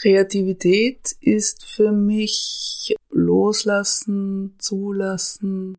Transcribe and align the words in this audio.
Kreativität 0.00 1.16
ist 1.20 1.66
für 1.66 1.90
mich 1.90 2.94
loslassen, 3.10 4.54
zulassen. 4.58 5.74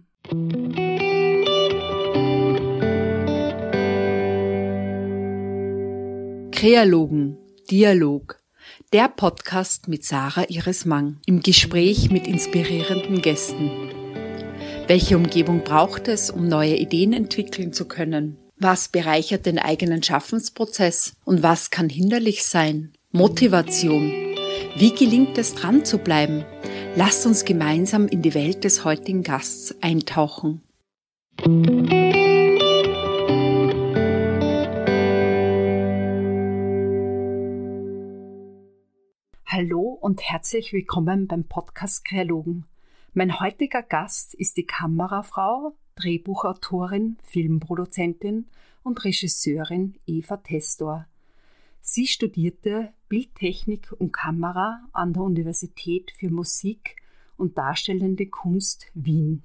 Kreologen, 6.51 7.37
Dialog. 7.71 8.41
Der 8.91 9.07
Podcast 9.07 9.87
mit 9.87 10.03
Sarah 10.03 10.49
Iris 10.49 10.83
Mang 10.83 11.21
im 11.25 11.41
Gespräch 11.41 12.11
mit 12.11 12.27
inspirierenden 12.27 13.21
Gästen. 13.21 13.71
Welche 14.87 15.15
Umgebung 15.15 15.63
braucht 15.63 16.09
es, 16.09 16.29
um 16.29 16.49
neue 16.49 16.75
Ideen 16.75 17.13
entwickeln 17.13 17.71
zu 17.71 17.87
können? 17.87 18.35
Was 18.57 18.89
bereichert 18.89 19.45
den 19.45 19.59
eigenen 19.59 20.03
Schaffensprozess 20.03 21.13
und 21.23 21.41
was 21.41 21.69
kann 21.69 21.87
hinderlich 21.87 22.43
sein? 22.43 22.91
Motivation. 23.11 24.11
Wie 24.75 24.93
gelingt 24.93 25.35
es 25.39 25.55
dran 25.55 25.83
zu 25.83 25.97
bleiben? 25.97 26.45
Lasst 26.95 27.25
uns 27.25 27.43
gemeinsam 27.43 28.07
in 28.07 28.21
die 28.21 28.35
Welt 28.35 28.63
des 28.63 28.85
heutigen 28.85 29.23
Gasts 29.23 29.75
eintauchen. 29.81 30.61
Hallo 39.47 39.97
und 39.99 40.21
herzlich 40.21 40.71
willkommen 40.71 41.25
beim 41.25 41.45
Podcast 41.45 42.05
Kreologen. 42.05 42.67
Mein 43.13 43.39
heutiger 43.39 43.81
Gast 43.81 44.35
ist 44.35 44.55
die 44.55 44.67
Kamerafrau, 44.67 45.73
Drehbuchautorin, 45.95 47.17
Filmproduzentin 47.23 48.51
und 48.83 49.03
Regisseurin 49.03 49.95
Eva 50.05 50.37
Testor. 50.37 51.07
Sie 51.81 52.05
studierte 52.05 52.93
Bildtechnik 53.09 53.91
und 53.97 54.13
Kamera 54.13 54.87
an 54.93 55.13
der 55.13 55.23
Universität 55.23 56.11
für 56.11 56.29
Musik 56.29 56.95
und 57.37 57.57
Darstellende 57.57 58.27
Kunst 58.27 58.85
Wien. 58.93 59.41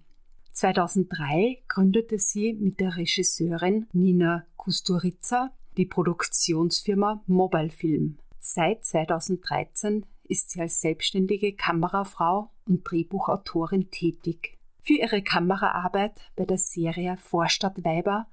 2003 0.52 1.62
gründete 1.66 2.18
sie 2.18 2.52
mit 2.52 2.78
der 2.78 2.96
Regisseurin 2.96 3.86
Nina 3.92 4.44
Kusturica 4.56 5.50
die 5.76 5.86
Produktionsfirma 5.86 7.24
Mobile 7.26 7.70
Film. 7.70 8.18
Seit 8.38 8.84
2013 8.84 10.04
ist 10.24 10.50
sie 10.50 10.60
als 10.60 10.80
selbstständige 10.80 11.54
Kamerafrau 11.54 12.50
und 12.66 12.82
Drehbuchautorin 12.84 13.90
tätig. 13.90 14.58
Für 14.82 14.94
ihre 14.94 15.22
Kameraarbeit 15.22 16.20
bei 16.36 16.44
der 16.44 16.58
Serie 16.58 17.16
Vorstadtweiber 17.16 18.26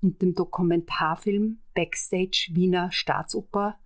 und 0.00 0.22
dem 0.22 0.34
Dokumentarfilm 0.34 1.58
Backstage 1.74 2.48
Wiener 2.52 2.90
Staatsoper 2.90 3.78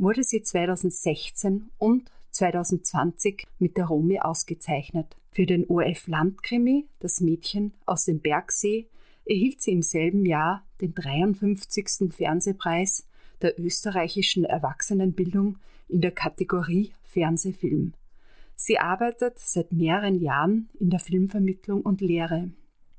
wurde 0.00 0.24
sie 0.24 0.42
2016 0.42 1.70
und 1.78 2.10
2020 2.30 3.46
mit 3.58 3.76
der 3.76 3.86
Romy 3.86 4.18
ausgezeichnet. 4.18 5.14
Für 5.30 5.46
den 5.46 5.68
ORF 5.68 6.08
Landkrimi 6.08 6.86
Das 7.00 7.20
Mädchen 7.20 7.72
aus 7.84 8.06
dem 8.06 8.20
Bergsee 8.20 8.86
erhielt 9.26 9.60
sie 9.60 9.72
im 9.72 9.82
selben 9.82 10.24
Jahr 10.24 10.64
den 10.80 10.94
53. 10.94 12.12
Fernsehpreis 12.12 13.06
der 13.42 13.60
österreichischen 13.60 14.44
Erwachsenenbildung 14.44 15.58
in 15.88 16.00
der 16.00 16.12
Kategorie 16.12 16.92
Fernsehfilm. 17.04 17.92
Sie 18.56 18.78
arbeitet 18.78 19.38
seit 19.38 19.72
mehreren 19.72 20.20
Jahren 20.20 20.70
in 20.78 20.90
der 20.90 21.00
Filmvermittlung 21.00 21.82
und 21.82 22.00
Lehre. 22.00 22.50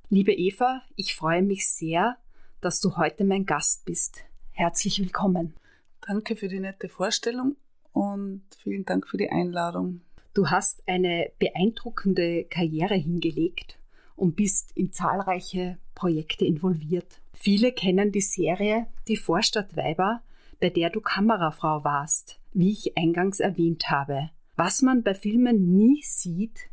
Liebe 0.09 0.33
Eva, 0.33 0.81
ich 0.95 1.15
freue 1.15 1.41
mich 1.41 1.67
sehr, 1.67 2.17
dass 2.59 2.79
du 2.79 2.97
heute 2.97 3.23
mein 3.23 3.45
Gast 3.45 3.85
bist. 3.85 4.23
Herzlich 4.51 4.99
willkommen. 4.99 5.53
Danke 6.05 6.35
für 6.35 6.47
die 6.47 6.59
nette 6.59 6.89
Vorstellung 6.89 7.57
und 7.93 8.43
vielen 8.57 8.85
Dank 8.85 9.07
für 9.07 9.17
die 9.17 9.29
Einladung. 9.29 10.01
Du 10.33 10.49
hast 10.49 10.81
eine 10.87 11.31
beeindruckende 11.37 12.45
Karriere 12.45 12.95
hingelegt 12.95 13.77
und 14.15 14.35
bist 14.35 14.71
in 14.75 14.91
zahlreiche 14.91 15.77
Projekte 15.93 16.45
involviert. 16.45 17.21
Viele 17.33 17.71
kennen 17.71 18.11
die 18.11 18.21
Serie 18.21 18.87
Die 19.07 19.17
Vorstadtweiber, 19.17 20.21
bei 20.59 20.69
der 20.69 20.89
du 20.89 21.01
Kamerafrau 21.01 21.83
warst, 21.83 22.39
wie 22.53 22.71
ich 22.71 22.97
eingangs 22.97 23.39
erwähnt 23.39 23.89
habe. 23.89 24.31
Was 24.55 24.81
man 24.81 25.03
bei 25.03 25.13
Filmen 25.13 25.75
nie 25.75 26.01
sieht, 26.03 26.69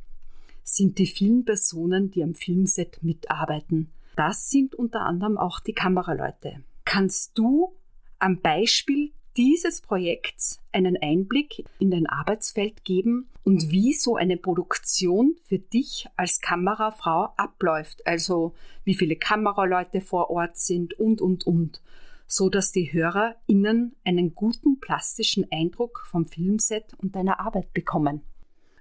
sind 0.62 0.98
die 0.98 1.06
vielen 1.06 1.44
Personen, 1.44 2.10
die 2.10 2.22
am 2.22 2.34
Filmset 2.34 3.02
mitarbeiten. 3.02 3.90
Das 4.16 4.50
sind 4.50 4.74
unter 4.74 5.02
anderem 5.02 5.36
auch 5.36 5.60
die 5.60 5.72
Kameraleute. 5.74 6.62
Kannst 6.84 7.36
du 7.38 7.74
am 8.18 8.40
Beispiel 8.40 9.12
dieses 9.38 9.80
Projekts 9.80 10.60
einen 10.72 10.96
Einblick 11.00 11.64
in 11.78 11.92
dein 11.92 12.06
Arbeitsfeld 12.08 12.84
geben 12.84 13.28
und 13.44 13.70
wie 13.70 13.94
so 13.94 14.16
eine 14.16 14.36
Produktion 14.36 15.36
für 15.44 15.60
dich 15.60 16.08
als 16.16 16.40
Kamerafrau 16.40 17.32
abläuft? 17.36 18.04
Also 18.04 18.52
wie 18.82 18.94
viele 18.94 19.14
Kameraleute 19.14 20.00
vor 20.00 20.30
Ort 20.30 20.58
sind 20.58 20.98
und, 20.98 21.20
und, 21.20 21.46
und. 21.46 21.80
So 22.26 22.50
dass 22.50 22.72
die 22.72 22.92
HörerInnen 22.92 23.94
einen 24.04 24.34
guten 24.34 24.80
plastischen 24.80 25.46
Eindruck 25.52 26.04
vom 26.10 26.26
Filmset 26.26 26.92
und 26.98 27.14
deiner 27.14 27.38
Arbeit 27.38 27.72
bekommen. 27.72 28.22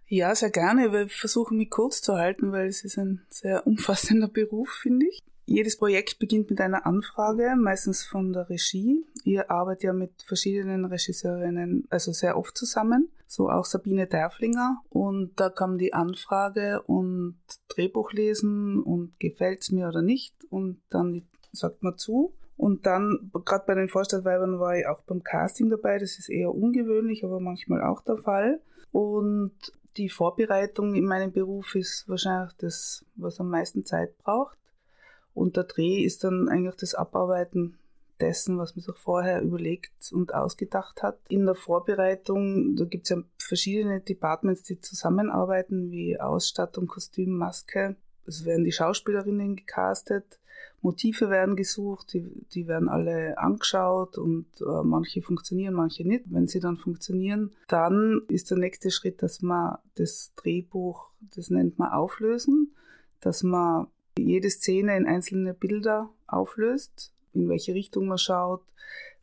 Ja, 0.07 0.33
sehr 0.33 0.49
gerne. 0.49 0.91
Wir 0.91 1.07
versuchen 1.07 1.57
mich 1.57 1.69
kurz 1.69 2.01
zu 2.01 2.15
halten, 2.15 2.51
weil 2.51 2.67
es 2.67 2.83
ist 2.83 2.97
ein 2.97 3.21
sehr 3.29 3.67
umfassender 3.67 4.27
Beruf, 4.27 4.69
finde 4.69 5.05
ich. 5.05 5.21
Jedes 5.49 5.77
Projekt 5.77 6.19
beginnt 6.19 6.49
mit 6.49 6.59
einer 6.59 6.85
Anfrage, 6.85 7.55
meistens 7.57 8.03
von 8.03 8.33
der 8.33 8.49
Regie. 8.49 9.05
Ihr 9.23 9.49
arbeitet 9.49 9.83
ja 9.83 9.93
mit 9.93 10.21
verschiedenen 10.21 10.83
Regisseurinnen, 10.83 11.87
also 11.89 12.11
sehr 12.11 12.37
oft 12.37 12.57
zusammen, 12.57 13.09
so 13.27 13.49
auch 13.49 13.63
Sabine 13.63 14.07
Derflinger. 14.07 14.81
Und 14.89 15.39
da 15.39 15.49
kam 15.49 15.77
die 15.77 15.93
Anfrage 15.93 16.81
und 16.81 17.37
Drehbuch 17.69 18.11
lesen 18.11 18.83
und 18.83 19.17
gefällt's 19.19 19.71
mir 19.71 19.87
oder 19.87 20.01
nicht. 20.01 20.35
Und 20.49 20.81
dann 20.89 21.25
sagt 21.53 21.81
man 21.81 21.97
zu. 21.97 22.33
Und 22.57 22.85
dann, 22.85 23.31
gerade 23.45 23.63
bei 23.65 23.75
den 23.75 23.87
Vorstadtweibern 23.87 24.59
war 24.59 24.77
ich 24.77 24.85
auch 24.85 24.99
beim 25.03 25.23
Casting 25.23 25.69
dabei. 25.69 25.97
Das 25.97 26.19
ist 26.19 26.27
eher 26.27 26.53
ungewöhnlich, 26.53 27.23
aber 27.23 27.39
manchmal 27.39 27.83
auch 27.83 28.01
der 28.01 28.17
Fall. 28.17 28.59
Und 28.91 29.53
die 29.95 30.09
Vorbereitung 30.09 30.93
in 30.93 31.05
meinem 31.05 31.31
Beruf 31.31 31.73
ist 31.75 32.03
wahrscheinlich 32.09 32.51
das, 32.57 33.05
was 33.15 33.39
am 33.39 33.49
meisten 33.49 33.85
Zeit 33.85 34.17
braucht. 34.17 34.57
Und 35.37 35.55
der 35.55 35.65
Dreh 35.65 36.03
ist 36.03 36.23
dann 36.23 36.49
eigentlich 36.49 36.75
das 36.75 36.95
Abarbeiten 36.95 37.77
dessen, 38.19 38.57
was 38.57 38.75
man 38.75 38.83
sich 38.83 38.97
vorher 38.97 39.41
überlegt 39.43 40.11
und 40.11 40.33
ausgedacht 40.33 41.03
hat. 41.03 41.19
In 41.29 41.45
der 41.45 41.53
Vorbereitung, 41.53 42.75
da 42.75 42.85
gibt 42.85 43.03
es 43.03 43.09
ja 43.11 43.17
verschiedene 43.37 44.01
Departments, 44.01 44.63
die 44.63 44.81
zusammenarbeiten, 44.81 45.91
wie 45.91 46.19
Ausstattung, 46.19 46.87
Kostüm, 46.87 47.37
Maske. 47.37 47.95
Es 48.25 48.45
werden 48.45 48.65
die 48.65 48.71
Schauspielerinnen 48.71 49.55
gecastet, 49.55 50.39
Motive 50.81 51.29
werden 51.29 51.55
gesucht, 51.55 52.13
die, 52.13 52.23
die 52.53 52.67
werden 52.67 52.89
alle 52.89 53.37
angeschaut 53.37 54.17
und 54.17 54.47
äh, 54.61 54.83
manche 54.83 55.21
funktionieren, 55.21 55.73
manche 55.73 56.07
nicht. 56.07 56.25
Wenn 56.27 56.47
sie 56.47 56.59
dann 56.59 56.77
funktionieren, 56.77 57.51
dann 57.67 58.21
ist 58.27 58.49
der 58.49 58.57
nächste 58.57 58.89
Schritt, 58.89 59.21
dass 59.21 59.41
man 59.41 59.77
das 59.95 60.33
Drehbuch, 60.35 61.09
das 61.35 61.49
nennt 61.49 61.77
man 61.77 61.91
auflösen, 61.91 62.73
dass 63.19 63.43
man 63.43 63.87
jede 64.17 64.49
Szene 64.49 64.97
in 64.97 65.05
einzelne 65.05 65.53
Bilder 65.53 66.09
auflöst, 66.27 67.13
in 67.33 67.49
welche 67.49 67.73
Richtung 67.73 68.07
man 68.07 68.17
schaut, 68.17 68.63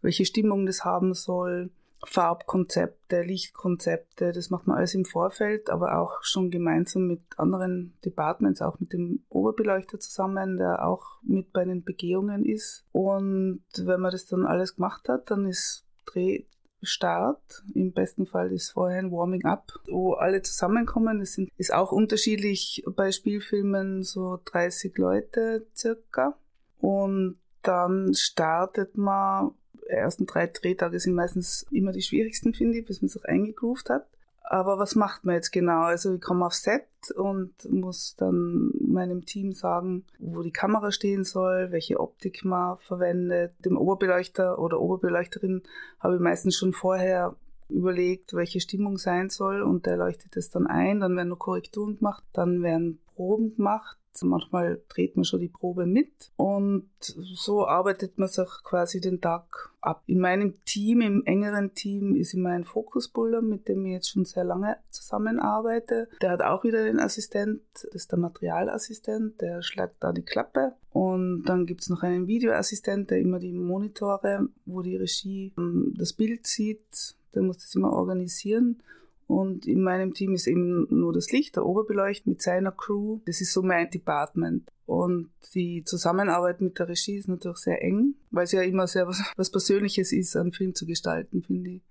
welche 0.03 0.25
Stimmung 0.25 0.67
das 0.67 0.85
haben 0.85 1.15
soll, 1.15 1.71
Farbkonzepte, 2.07 3.23
Lichtkonzepte, 3.23 4.33
das 4.33 4.51
macht 4.51 4.67
man 4.67 4.77
alles 4.77 4.95
im 4.95 5.05
Vorfeld, 5.05 5.71
aber 5.71 5.99
auch 5.99 6.23
schon 6.23 6.51
gemeinsam 6.51 7.07
mit 7.07 7.21
anderen 7.37 7.95
Departments, 8.05 8.61
auch 8.63 8.79
mit 8.81 8.93
dem 8.93 9.25
Oberbeleuchter 9.29 9.99
zusammen, 9.99 10.57
der 10.57 10.87
auch 10.87 11.19
mit 11.23 11.53
bei 11.53 11.65
den 11.65 11.83
Begehungen 11.83 12.45
ist. 12.45 12.85
Und 12.93 13.65
wenn 13.77 14.01
man 14.01 14.13
das 14.13 14.27
dann 14.27 14.47
alles 14.47 14.77
gemacht 14.77 15.09
hat, 15.09 15.31
dann 15.31 15.47
ist 15.47 15.87
Dreh, 16.07 16.45
Start. 16.85 17.65
Im 17.75 17.93
besten 17.93 18.27
Fall 18.27 18.53
ist 18.53 18.71
vorher 18.71 18.99
ein 18.99 19.13
Warming-up, 19.13 19.73
wo 19.87 20.13
alle 20.15 20.43
zusammenkommen. 20.43 21.21
Es 21.21 21.35
sind, 21.35 21.51
ist 21.57 21.73
auch 21.73 21.93
unterschiedlich 21.93 22.85
bei 22.95 23.13
Spielfilmen 23.13 24.03
so 24.03 24.41
30 24.45 24.97
Leute 24.99 25.67
circa. 25.77 26.37
Und 26.81 27.39
dann 27.63 28.13
startet 28.15 28.97
man, 28.97 29.53
die 29.73 29.91
ersten 29.91 30.27
drei 30.27 30.47
Drehtage 30.47 31.01
sind 31.01 31.15
meistens 31.15 31.67
immer 31.71 31.93
die 31.93 32.03
schwierigsten, 32.03 32.55
finde 32.55 32.79
ich, 32.79 32.87
bis 32.87 33.03
man 33.03 33.09
sich 33.09 33.25
eingegroovt 33.25 33.91
hat. 33.91 34.07
Aber 34.43 34.79
was 34.79 34.95
macht 34.95 35.25
man 35.25 35.37
jetzt 35.37 35.53
genau? 35.53 35.83
Also 35.85 36.15
ich 36.15 36.21
komme 36.21 36.45
aufs 36.45 36.63
Set 36.63 36.87
und 37.17 37.53
muss 37.71 38.15
dann 38.17 38.71
meinem 38.95 39.27
Team 39.27 39.53
sagen, 39.53 40.05
wo 40.19 40.43
die 40.43 40.53
Kamera 40.53 40.91
stehen 40.91 41.25
soll, 41.25 41.71
welche 41.71 42.01
Optik 42.01 42.45
man 42.45 42.79
verwendet. 42.79 43.55
Dem 43.65 43.77
Oberbeleuchter 43.77 44.59
oder 44.59 44.81
Oberbeleuchterin 44.81 45.63
habe 46.01 46.15
ich 46.15 46.21
meistens 46.21 46.57
schon 46.57 46.73
vorher 46.73 47.37
überlegt, 47.69 48.35
welche 48.35 48.61
Stimmung 48.61 48.97
sein 48.99 49.31
soll 49.31 49.63
und 49.63 49.87
der 49.87 49.97
leuchtet 49.97 50.37
es 50.37 50.51
dann 50.51 50.67
ein. 50.67 51.01
Dann 51.01 51.17
werden 51.17 51.29
nur 51.29 51.39
Korrekturen 51.39 51.97
gemacht, 51.97 52.25
dann 52.33 52.63
werden 52.63 53.01
Proben 53.15 53.55
gemacht 53.55 53.99
Manchmal 54.23 54.83
dreht 54.89 55.17
man 55.17 55.25
schon 55.25 55.41
die 55.41 55.49
Probe 55.49 55.87
mit 55.87 56.33
und 56.37 56.89
so 57.01 57.67
arbeitet 57.67 58.19
man 58.19 58.29
sich 58.29 58.49
quasi 58.63 59.01
den 59.01 59.21
Tag 59.21 59.73
ab. 59.81 60.03
In 60.07 60.21
meinem 60.21 60.65
Team, 60.65 61.01
im 61.01 61.25
engeren 61.25 61.75
Team, 61.75 62.15
ist 62.15 62.35
immer 62.35 62.51
ein 62.51 62.65
Fokusbuller, 62.65 63.43
mit 63.43 63.69
dem 63.69 63.85
ich 63.85 63.93
jetzt 63.93 64.11
schon 64.11 64.25
sehr 64.25 64.45
lange 64.45 64.77
zusammenarbeite. 64.91 66.09
Der 66.23 66.31
hat 66.31 66.43
auch 66.43 66.65
wieder 66.65 66.85
den 66.85 66.99
Assistent, 66.99 67.61
das 67.75 67.85
ist 67.85 68.13
der 68.13 68.19
Materialassistent, 68.19 69.41
der 69.41 69.63
schlägt 69.63 69.97
da 70.01 70.13
die 70.13 70.23
Klappe. 70.23 70.75
Und 70.91 71.45
dann 71.45 71.67
gibt's 71.67 71.89
noch 71.89 72.03
einen 72.03 72.27
Videoassistent, 72.27 73.11
der 73.11 73.19
immer 73.19 73.39
die 73.39 73.53
Monitore, 73.53 74.49
wo 74.65 74.83
die 74.83 74.97
Regie 74.97 75.53
ähm, 75.59 75.95
das 75.99 76.13
Bild 76.13 76.47
sieht, 76.47 77.17
der 77.35 77.43
muss 77.43 77.59
das 77.59 77.75
immer 77.75 77.93
organisieren. 77.93 78.81
Und 79.27 79.67
in 79.67 79.83
meinem 79.83 80.13
Team 80.13 80.35
ist 80.35 80.47
eben 80.47 80.87
nur 80.91 81.13
das 81.13 81.33
Licht, 81.33 81.57
der 81.57 81.65
Oberbeleucht 81.65 82.27
mit 82.27 82.43
seiner 82.43 82.73
Crew. 82.73 83.21
Das 83.27 83.41
ist 83.41 83.53
so 83.53 83.63
mein 83.63 83.91
Department. 83.91 84.71
Und 84.87 85.31
die 85.55 85.83
Zusammenarbeit 85.85 86.61
mit 86.61 86.79
der 86.79 86.89
Regie 86.89 87.17
ist 87.17 87.29
natürlich 87.29 87.59
sehr 87.59 87.83
eng, 87.83 88.15
weil 88.31 88.45
es 88.45 88.53
ja 88.53 88.63
immer 88.63 88.87
sehr 88.87 89.07
was, 89.07 89.23
was 89.37 89.51
Persönliches 89.51 90.13
ist, 90.13 90.37
einen 90.37 90.53
Film 90.53 90.75
zu 90.75 90.85
gestalten, 90.85 91.43
finde 91.43 91.71
ich. 91.71 91.83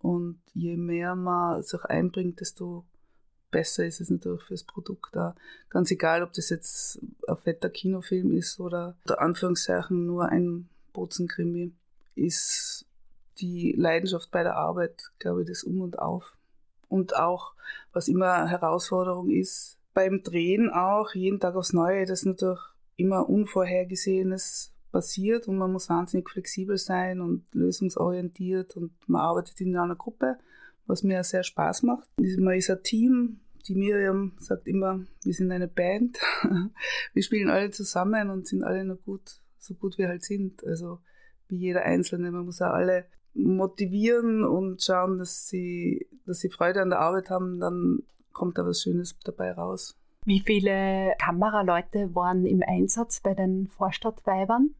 Und 0.00 0.40
je 0.54 0.76
mehr 0.76 1.16
man 1.16 1.62
sich 1.62 1.84
einbringt, 1.84 2.40
desto 2.40 2.84
besser 3.50 3.84
ist 3.84 4.00
es 4.00 4.10
natürlich 4.10 4.42
fürs 4.42 4.62
Produkt 4.62 5.16
da. 5.16 5.34
Ganz 5.70 5.90
egal, 5.90 6.22
ob 6.22 6.32
das 6.32 6.50
jetzt 6.50 7.00
ein 7.26 7.36
fetter 7.36 7.70
Kinofilm 7.70 8.32
ist 8.32 8.60
oder 8.60 8.96
unter 9.02 9.20
Anführungszeichen 9.20 10.06
nur 10.06 10.28
ein 10.28 10.68
Botzenkrimi, 10.92 11.72
ist 12.14 12.86
die 13.40 13.72
Leidenschaft 13.76 14.30
bei 14.30 14.42
der 14.42 14.56
Arbeit, 14.56 15.10
glaube 15.18 15.42
ich, 15.42 15.48
das 15.48 15.64
Um 15.64 15.80
und 15.80 15.98
Auf 15.98 16.37
und 16.88 17.16
auch, 17.16 17.54
was 17.92 18.08
immer 18.08 18.48
Herausforderung 18.48 19.30
ist, 19.30 19.78
beim 19.94 20.22
Drehen 20.22 20.70
auch, 20.70 21.14
jeden 21.14 21.40
Tag 21.40 21.56
aufs 21.56 21.72
Neue, 21.72 22.06
dass 22.06 22.24
natürlich 22.24 22.60
immer 22.96 23.28
Unvorhergesehenes 23.28 24.72
passiert 24.90 25.48
und 25.48 25.58
man 25.58 25.72
muss 25.72 25.88
wahnsinnig 25.88 26.28
flexibel 26.28 26.78
sein 26.78 27.20
und 27.20 27.44
lösungsorientiert 27.52 28.76
und 28.76 28.92
man 29.06 29.20
arbeitet 29.20 29.60
in 29.60 29.76
einer 29.76 29.96
Gruppe, 29.96 30.38
was 30.86 31.02
mir 31.02 31.22
sehr 31.24 31.42
Spaß 31.42 31.82
macht. 31.82 32.08
Man 32.18 32.54
ist 32.54 32.70
ein 32.70 32.82
Team, 32.82 33.40
die 33.68 33.74
Miriam 33.74 34.32
sagt 34.38 34.66
immer, 34.66 35.04
wir 35.22 35.34
sind 35.34 35.52
eine 35.52 35.68
Band. 35.68 36.18
wir 37.12 37.22
spielen 37.22 37.50
alle 37.50 37.70
zusammen 37.70 38.30
und 38.30 38.46
sind 38.46 38.64
alle 38.64 38.84
nur 38.84 38.96
gut, 38.96 39.40
so 39.58 39.74
gut 39.74 39.98
wir 39.98 40.08
halt 40.08 40.24
sind. 40.24 40.64
Also 40.64 41.00
wie 41.48 41.56
jeder 41.56 41.82
Einzelne. 41.82 42.30
Man 42.30 42.46
muss 42.46 42.62
auch 42.62 42.72
alle 42.72 43.06
motivieren 43.38 44.44
und 44.44 44.82
schauen, 44.82 45.18
dass 45.18 45.48
sie, 45.48 46.06
dass 46.26 46.40
sie 46.40 46.50
Freude 46.50 46.82
an 46.82 46.90
der 46.90 47.00
Arbeit 47.00 47.30
haben, 47.30 47.60
dann 47.60 48.02
kommt 48.32 48.58
da 48.58 48.66
was 48.66 48.82
Schönes 48.82 49.18
dabei 49.24 49.52
raus. 49.52 49.96
Wie 50.24 50.40
viele 50.40 51.14
Kameraleute 51.18 52.14
waren 52.14 52.44
im 52.44 52.62
Einsatz 52.66 53.20
bei 53.20 53.34
den 53.34 53.68
Vorstadtweibern? 53.68 54.74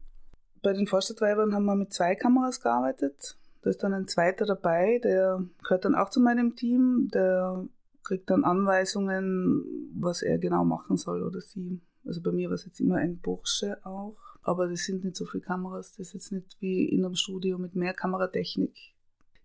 Bei 0.61 0.73
den 0.73 0.87
Vorstadtweibern 0.87 1.53
haben 1.55 1.65
wir 1.65 1.75
mit 1.75 1.93
zwei 1.93 2.15
Kameras 2.15 2.61
gearbeitet. 2.61 3.37
Da 3.61 3.69
ist 3.69 3.83
dann 3.83 3.93
ein 3.93 4.07
zweiter 4.07 4.45
dabei, 4.45 4.99
der 5.03 5.43
gehört 5.63 5.85
dann 5.85 5.95
auch 5.95 6.09
zu 6.09 6.19
meinem 6.19 6.55
Team. 6.55 7.09
Der 7.13 7.65
kriegt 8.03 8.29
dann 8.29 8.43
Anweisungen, 8.43 9.91
was 9.95 10.21
er 10.21 10.37
genau 10.37 10.63
machen 10.65 10.97
soll 10.97 11.23
oder 11.23 11.41
sie. 11.41 11.81
Also 12.05 12.21
bei 12.21 12.31
mir 12.31 12.49
war 12.49 12.55
es 12.55 12.65
jetzt 12.65 12.79
immer 12.79 12.95
ein 12.95 13.17
Bursche 13.17 13.77
auch. 13.85 14.17
Aber 14.49 14.67
das 14.67 14.79
sind 14.85 15.03
nicht 15.03 15.15
so 15.15 15.25
viele 15.25 15.43
Kameras. 15.43 15.95
Das 15.95 16.07
ist 16.07 16.13
jetzt 16.13 16.31
nicht 16.31 16.57
wie 16.59 16.85
in 16.85 17.05
einem 17.05 17.13
Studio 17.13 17.59
mit 17.59 17.75
mehr 17.75 17.93
Kameratechnik. 17.93 18.73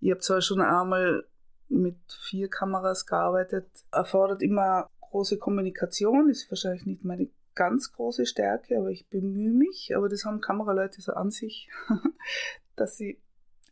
Ich 0.01 0.11
habe 0.11 0.21
zwar 0.21 0.41
schon 0.41 0.63
einmal 0.63 1.27
mit 1.69 1.99
vier 2.23 2.49
Kameras 2.49 3.05
gearbeitet, 3.05 3.67
erfordert 3.93 4.41
immer 4.41 4.89
große 5.03 5.37
Kommunikation, 5.37 6.31
ist 6.31 6.51
wahrscheinlich 6.51 6.87
nicht 6.87 7.05
meine 7.05 7.29
ganz 7.55 7.93
große 7.93 8.25
Stärke, 8.25 8.79
aber 8.79 8.89
ich 8.93 9.07
bemühe 9.11 9.53
mich. 9.53 9.95
Aber 9.95 10.09
das 10.09 10.25
haben 10.25 10.41
Kameraleute 10.41 11.03
so 11.03 11.13
an 11.13 11.31
sich, 11.31 11.69
dass 12.75 12.97
sie 12.97 13.21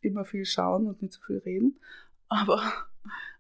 immer 0.03 0.27
viel 0.27 0.45
schauen 0.45 0.87
und 0.87 1.01
nicht 1.01 1.15
so 1.15 1.23
viel 1.23 1.39
reden. 1.39 1.81
Aber, 2.29 2.61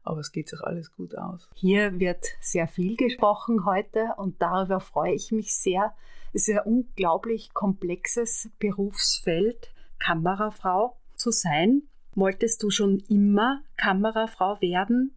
aber 0.03 0.21
es 0.21 0.33
geht 0.33 0.49
sich 0.49 0.63
alles 0.63 0.93
gut 0.93 1.15
aus. 1.15 1.47
Hier 1.57 2.01
wird 2.01 2.25
sehr 2.41 2.69
viel 2.69 2.97
gesprochen 2.97 3.67
heute 3.67 4.15
und 4.17 4.41
darüber 4.41 4.81
freue 4.81 5.13
ich 5.13 5.31
mich 5.31 5.55
sehr. 5.55 5.95
Es 6.35 6.49
ist 6.49 6.59
ein 6.59 6.65
unglaublich 6.65 7.53
komplexes 7.53 8.49
Berufsfeld, 8.59 9.71
Kamerafrau 9.99 10.97
zu 11.15 11.31
sein. 11.31 11.83
Wolltest 12.15 12.63
du 12.63 12.71
schon 12.71 13.03
immer 13.09 13.63
Kamerafrau 13.77 14.61
werden? 14.61 15.15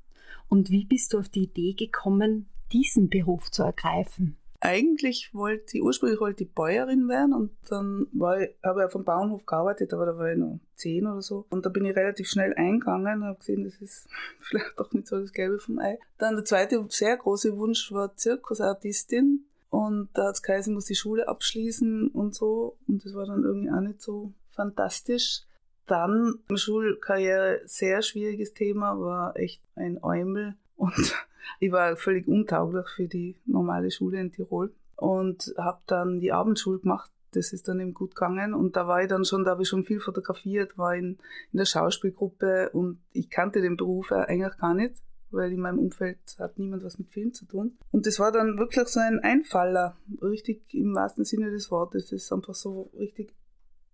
Und 0.49 0.71
wie 0.71 0.85
bist 0.85 1.13
du 1.13 1.19
auf 1.19 1.29
die 1.29 1.43
Idee 1.43 1.73
gekommen, 1.73 2.47
diesen 2.73 3.09
Beruf 3.09 3.49
zu 3.49 3.63
ergreifen? 3.63 4.37
Eigentlich 4.59 5.33
wollte 5.33 5.77
ich, 5.77 5.83
ursprünglich 5.83 6.19
wollte 6.19 6.43
ich 6.43 6.51
Bäuerin 6.51 7.07
werden 7.07 7.33
und 7.33 7.51
dann 7.69 8.07
war 8.13 8.41
ich, 8.41 8.49
habe 8.63 8.81
ich 8.81 8.85
auf 8.85 8.93
dem 8.93 9.03
Bauernhof 9.03 9.45
gearbeitet, 9.45 9.93
aber 9.93 10.05
da 10.07 10.17
war 10.17 10.31
ich 10.31 10.37
noch 10.37 10.59
zehn 10.73 11.05
oder 11.05 11.21
so. 11.21 11.45
Und 11.49 11.65
da 11.65 11.69
bin 11.69 11.85
ich 11.85 11.95
relativ 11.95 12.27
schnell 12.27 12.53
eingegangen 12.55 13.21
und 13.21 13.25
habe 13.25 13.39
gesehen, 13.39 13.63
das 13.63 13.75
ist 13.75 14.07
vielleicht 14.39 14.77
doch 14.77 14.91
nicht 14.91 15.07
so 15.07 15.19
das 15.19 15.31
Gelbe 15.31 15.59
vom 15.59 15.79
Ei. 15.79 15.99
Dann 16.17 16.35
der 16.35 16.45
zweite 16.45 16.83
sehr 16.89 17.15
große 17.15 17.57
Wunsch 17.57 17.91
war 17.91 18.15
Zirkusartistin. 18.15 19.45
Und 19.69 20.09
da 20.13 20.27
hat 20.27 20.35
es 20.35 20.41
geheißen, 20.41 20.73
muss 20.73 20.85
die 20.85 20.95
Schule 20.95 21.27
abschließen 21.27 22.09
und 22.09 22.33
so. 22.33 22.77
Und 22.87 23.05
das 23.05 23.13
war 23.13 23.25
dann 23.25 23.43
irgendwie 23.43 23.71
auch 23.71 23.81
nicht 23.81 24.01
so 24.01 24.33
fantastisch. 24.51 25.41
Dann 25.87 26.39
Schulkarriere, 26.53 27.61
sehr 27.65 28.01
schwieriges 28.01 28.53
Thema, 28.53 28.99
war 28.99 29.37
echt 29.37 29.61
ein 29.75 30.03
Eumel. 30.03 30.55
Und 30.75 30.93
ich 31.59 31.71
war 31.71 31.95
völlig 31.97 32.27
untauglich 32.27 32.87
für 32.89 33.07
die 33.07 33.35
normale 33.45 33.91
Schule 33.91 34.19
in 34.19 34.31
Tirol. 34.31 34.73
Und 34.95 35.53
habe 35.57 35.81
dann 35.87 36.19
die 36.19 36.31
Abendschule 36.31 36.79
gemacht. 36.79 37.11
Das 37.31 37.51
ist 37.51 37.67
dann 37.67 37.81
eben 37.81 37.93
gut 37.93 38.15
gegangen. 38.15 38.53
Und 38.53 38.77
da 38.77 38.87
war 38.87 39.01
ich 39.01 39.09
dann 39.09 39.25
schon, 39.25 39.43
da 39.43 39.51
habe 39.51 39.63
ich 39.63 39.67
schon 39.67 39.83
viel 39.83 39.99
fotografiert, 39.99 40.77
war 40.77 40.95
in, 40.95 41.17
in 41.51 41.57
der 41.57 41.65
Schauspielgruppe 41.65 42.69
und 42.69 43.01
ich 43.11 43.29
kannte 43.29 43.61
den 43.61 43.75
Beruf 43.75 44.13
eigentlich 44.13 44.55
gar 44.57 44.73
nicht 44.73 44.95
weil 45.31 45.51
in 45.51 45.59
meinem 45.59 45.79
Umfeld 45.79 46.19
hat 46.39 46.57
niemand 46.57 46.83
was 46.83 46.97
mit 46.97 47.09
Film 47.09 47.33
zu 47.33 47.45
tun. 47.45 47.77
Und 47.91 48.05
das 48.05 48.19
war 48.19 48.31
dann 48.31 48.57
wirklich 48.57 48.87
so 48.87 48.99
ein 48.99 49.19
Einfaller, 49.19 49.97
richtig 50.21 50.73
im 50.73 50.95
wahrsten 50.95 51.25
Sinne 51.25 51.51
des 51.51 51.71
Wortes. 51.71 52.09
Das 52.09 52.23
ist 52.23 52.31
einfach 52.31 52.55
so 52.55 52.91
richtig 52.97 53.33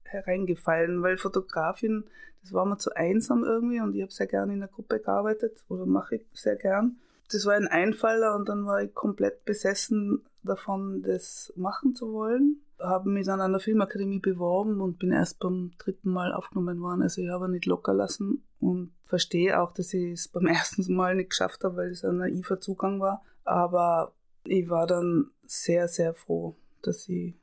hereingefallen, 0.04 1.02
weil 1.02 1.18
Fotografin, 1.18 2.06
das 2.42 2.54
war 2.54 2.66
mir 2.66 2.78
zu 2.78 2.96
einsam 2.96 3.44
irgendwie 3.44 3.80
und 3.80 3.96
ich 3.96 4.02
habe 4.02 4.12
sehr 4.12 4.28
gerne 4.28 4.54
in 4.54 4.60
der 4.60 4.70
Gruppe 4.70 5.00
gearbeitet 5.00 5.64
oder 5.70 5.86
mache 5.86 6.16
ich 6.16 6.26
sehr 6.34 6.56
gern. 6.56 6.98
Das 7.32 7.46
war 7.46 7.54
ein 7.54 7.68
Einfaller 7.68 8.36
und 8.36 8.50
dann 8.50 8.66
war 8.66 8.84
ich 8.84 8.94
komplett 8.94 9.46
besessen 9.46 10.22
davon, 10.44 11.02
das 11.02 11.54
machen 11.56 11.96
zu 11.96 12.12
wollen. 12.12 12.62
Habe 12.82 13.10
mich 13.10 13.26
dann 13.26 13.42
an 13.42 13.52
der 13.52 13.62
Filmakademie 13.62 14.20
beworben 14.20 14.82
und 14.82 15.00
bin 15.00 15.12
erst 15.12 15.40
beim 15.40 15.72
dritten 15.78 16.12
Mal 16.12 16.34
aufgenommen 16.34 16.82
worden. 16.82 17.02
Also 17.02 17.22
ich 17.22 17.30
habe 17.30 17.50
nicht 17.50 17.66
locker 17.66 17.94
lassen 17.94 18.44
und 18.60 18.92
verstehe 19.06 19.62
auch, 19.62 19.72
dass 19.72 19.94
ich 19.94 20.14
es 20.14 20.28
beim 20.28 20.46
ersten 20.48 20.94
Mal 20.94 21.16
nicht 21.16 21.32
geschafft 21.32 21.64
habe, 21.64 21.78
weil 21.78 21.92
es 21.92 22.04
ein 22.04 22.18
naiver 22.18 22.60
Zugang 22.60 23.00
war. 23.00 23.24
Aber 23.44 24.14
ich 24.44 24.70
war 24.70 24.88
dann 24.88 25.32
sehr, 25.44 25.88
sehr 25.88 26.14
froh, 26.14 26.56
dass 26.82 27.08
ich 27.10 27.36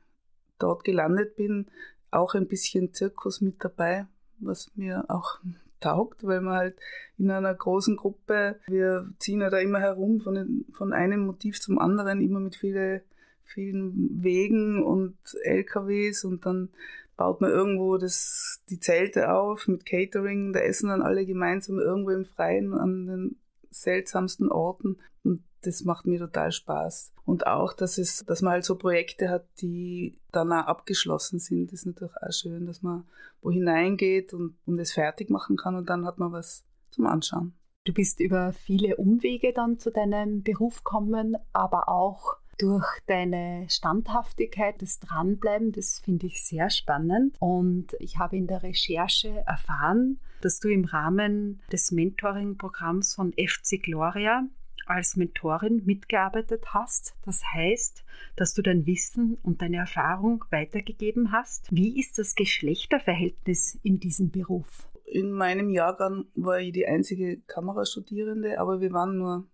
dort 0.57 0.83
gelandet 0.83 1.35
bin. 1.35 1.67
Auch 2.11 2.33
ein 2.33 2.47
bisschen 2.47 2.93
Zirkus 2.93 3.41
mit 3.41 3.63
dabei, 3.63 4.07
was 4.39 4.71
mir 4.75 5.05
auch 5.07 5.39
taugt, 5.79 6.25
weil 6.25 6.41
man 6.41 6.55
halt 6.55 6.77
in 7.17 7.31
einer 7.31 7.53
großen 7.53 7.95
Gruppe, 7.95 8.59
wir 8.67 9.09
ziehen 9.19 9.41
ja 9.41 9.49
da 9.49 9.59
immer 9.59 9.79
herum 9.79 10.19
von, 10.19 10.65
von 10.73 10.93
einem 10.93 11.25
Motiv 11.25 11.61
zum 11.61 11.79
anderen, 11.79 12.21
immer 12.21 12.39
mit 12.39 12.55
viele, 12.55 13.03
vielen 13.49 14.23
Wegen 14.23 14.83
und 14.83 15.17
LKWs 15.43 16.23
und 16.23 16.45
dann 16.45 16.69
baut 17.17 17.41
man 17.41 17.51
irgendwo 17.51 17.97
das, 17.97 18.61
die 18.69 18.79
Zelte 18.79 19.33
auf 19.33 19.67
mit 19.67 19.85
Catering, 19.85 20.53
da 20.53 20.59
essen 20.59 20.89
dann 20.89 21.01
alle 21.01 21.25
gemeinsam 21.25 21.77
irgendwo 21.77 22.11
im 22.11 22.25
Freien 22.25 22.73
an 22.73 23.07
den 23.07 23.35
seltsamsten 23.71 24.49
Orten 24.49 24.97
und 25.23 25.43
das 25.61 25.83
macht 25.83 26.05
mir 26.05 26.19
total 26.19 26.51
Spaß. 26.51 27.11
Und 27.25 27.45
auch, 27.45 27.73
dass 27.73 27.97
es, 27.97 28.23
dass 28.25 28.41
man 28.41 28.53
halt 28.53 28.63
so 28.63 28.75
Projekte 28.75 29.29
hat, 29.29 29.45
die 29.61 30.17
danach 30.31 30.67
abgeschlossen 30.67 31.39
sind, 31.39 31.73
ist 31.73 31.85
natürlich 31.85 32.15
auch 32.15 32.31
schön, 32.31 32.65
dass 32.65 32.81
man 32.81 33.05
wo 33.41 33.51
hineingeht 33.51 34.33
und, 34.33 34.57
und 34.65 34.79
es 34.79 34.93
fertig 34.93 35.29
machen 35.29 35.57
kann 35.57 35.75
und 35.75 35.89
dann 35.89 36.05
hat 36.05 36.17
man 36.17 36.31
was 36.31 36.65
zum 36.91 37.05
Anschauen. 37.05 37.53
Du 37.85 37.93
bist 37.93 38.19
über 38.19 38.53
viele 38.53 38.97
Umwege 38.97 39.53
dann 39.53 39.79
zu 39.79 39.91
deinem 39.91 40.43
Beruf 40.43 40.83
gekommen, 40.83 41.37
aber 41.53 41.89
auch 41.89 42.35
durch 42.59 42.85
deine 43.07 43.65
Standhaftigkeit, 43.69 44.81
das 44.81 44.99
Dranbleiben, 44.99 45.71
das 45.71 45.99
finde 45.99 46.27
ich 46.27 46.43
sehr 46.43 46.69
spannend. 46.69 47.35
Und 47.39 47.95
ich 47.99 48.17
habe 48.17 48.37
in 48.37 48.47
der 48.47 48.61
Recherche 48.61 49.43
erfahren, 49.47 50.19
dass 50.41 50.59
du 50.59 50.69
im 50.69 50.85
Rahmen 50.85 51.61
des 51.71 51.91
Mentoring-Programms 51.91 53.15
von 53.15 53.33
FC 53.33 53.81
Gloria 53.81 54.47
als 54.85 55.15
Mentorin 55.15 55.83
mitgearbeitet 55.85 56.73
hast. 56.73 57.15
Das 57.23 57.43
heißt, 57.53 58.03
dass 58.35 58.53
du 58.53 58.61
dein 58.61 58.85
Wissen 58.85 59.37
und 59.43 59.61
deine 59.61 59.77
Erfahrung 59.77 60.43
weitergegeben 60.49 61.31
hast. 61.31 61.67
Wie 61.71 61.99
ist 61.99 62.17
das 62.17 62.35
Geschlechterverhältnis 62.35 63.79
in 63.83 63.99
diesem 63.99 64.31
Beruf? 64.31 64.89
In 65.05 65.31
meinem 65.31 65.69
Jahrgang 65.69 66.25
war 66.35 66.59
ich 66.59 66.71
die 66.71 66.87
einzige 66.87 67.39
Kamerastudierende, 67.41 68.59
aber 68.59 68.81
wir 68.81 68.91
waren 68.91 69.17
nur, 69.17 69.47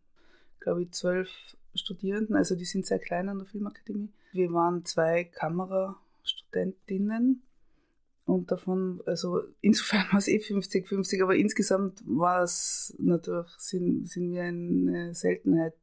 glaube 0.59 0.83
ich, 0.83 0.91
zwölf 0.91 1.29
Studierenden, 1.75 2.35
also 2.35 2.55
die 2.55 2.65
sind 2.65 2.85
sehr 2.85 2.99
klein 2.99 3.29
an 3.29 3.39
der 3.39 3.47
Filmakademie. 3.47 4.11
Wir 4.31 4.53
waren 4.53 4.85
zwei 4.85 5.23
Kamerastudentinnen 5.25 7.41
und 8.25 8.51
davon, 8.51 9.01
also 9.05 9.43
insofern 9.61 10.05
war 10.11 10.19
es 10.19 10.27
eh 10.27 10.37
50-50, 10.37 11.23
aber 11.23 11.35
insgesamt 11.35 12.03
war 12.05 12.43
es 12.43 12.95
natürlich, 12.97 13.47
sind, 13.57 14.09
sind 14.09 14.31
wir 14.31 14.43
eine 14.43 15.13
Seltenheit, 15.13 15.75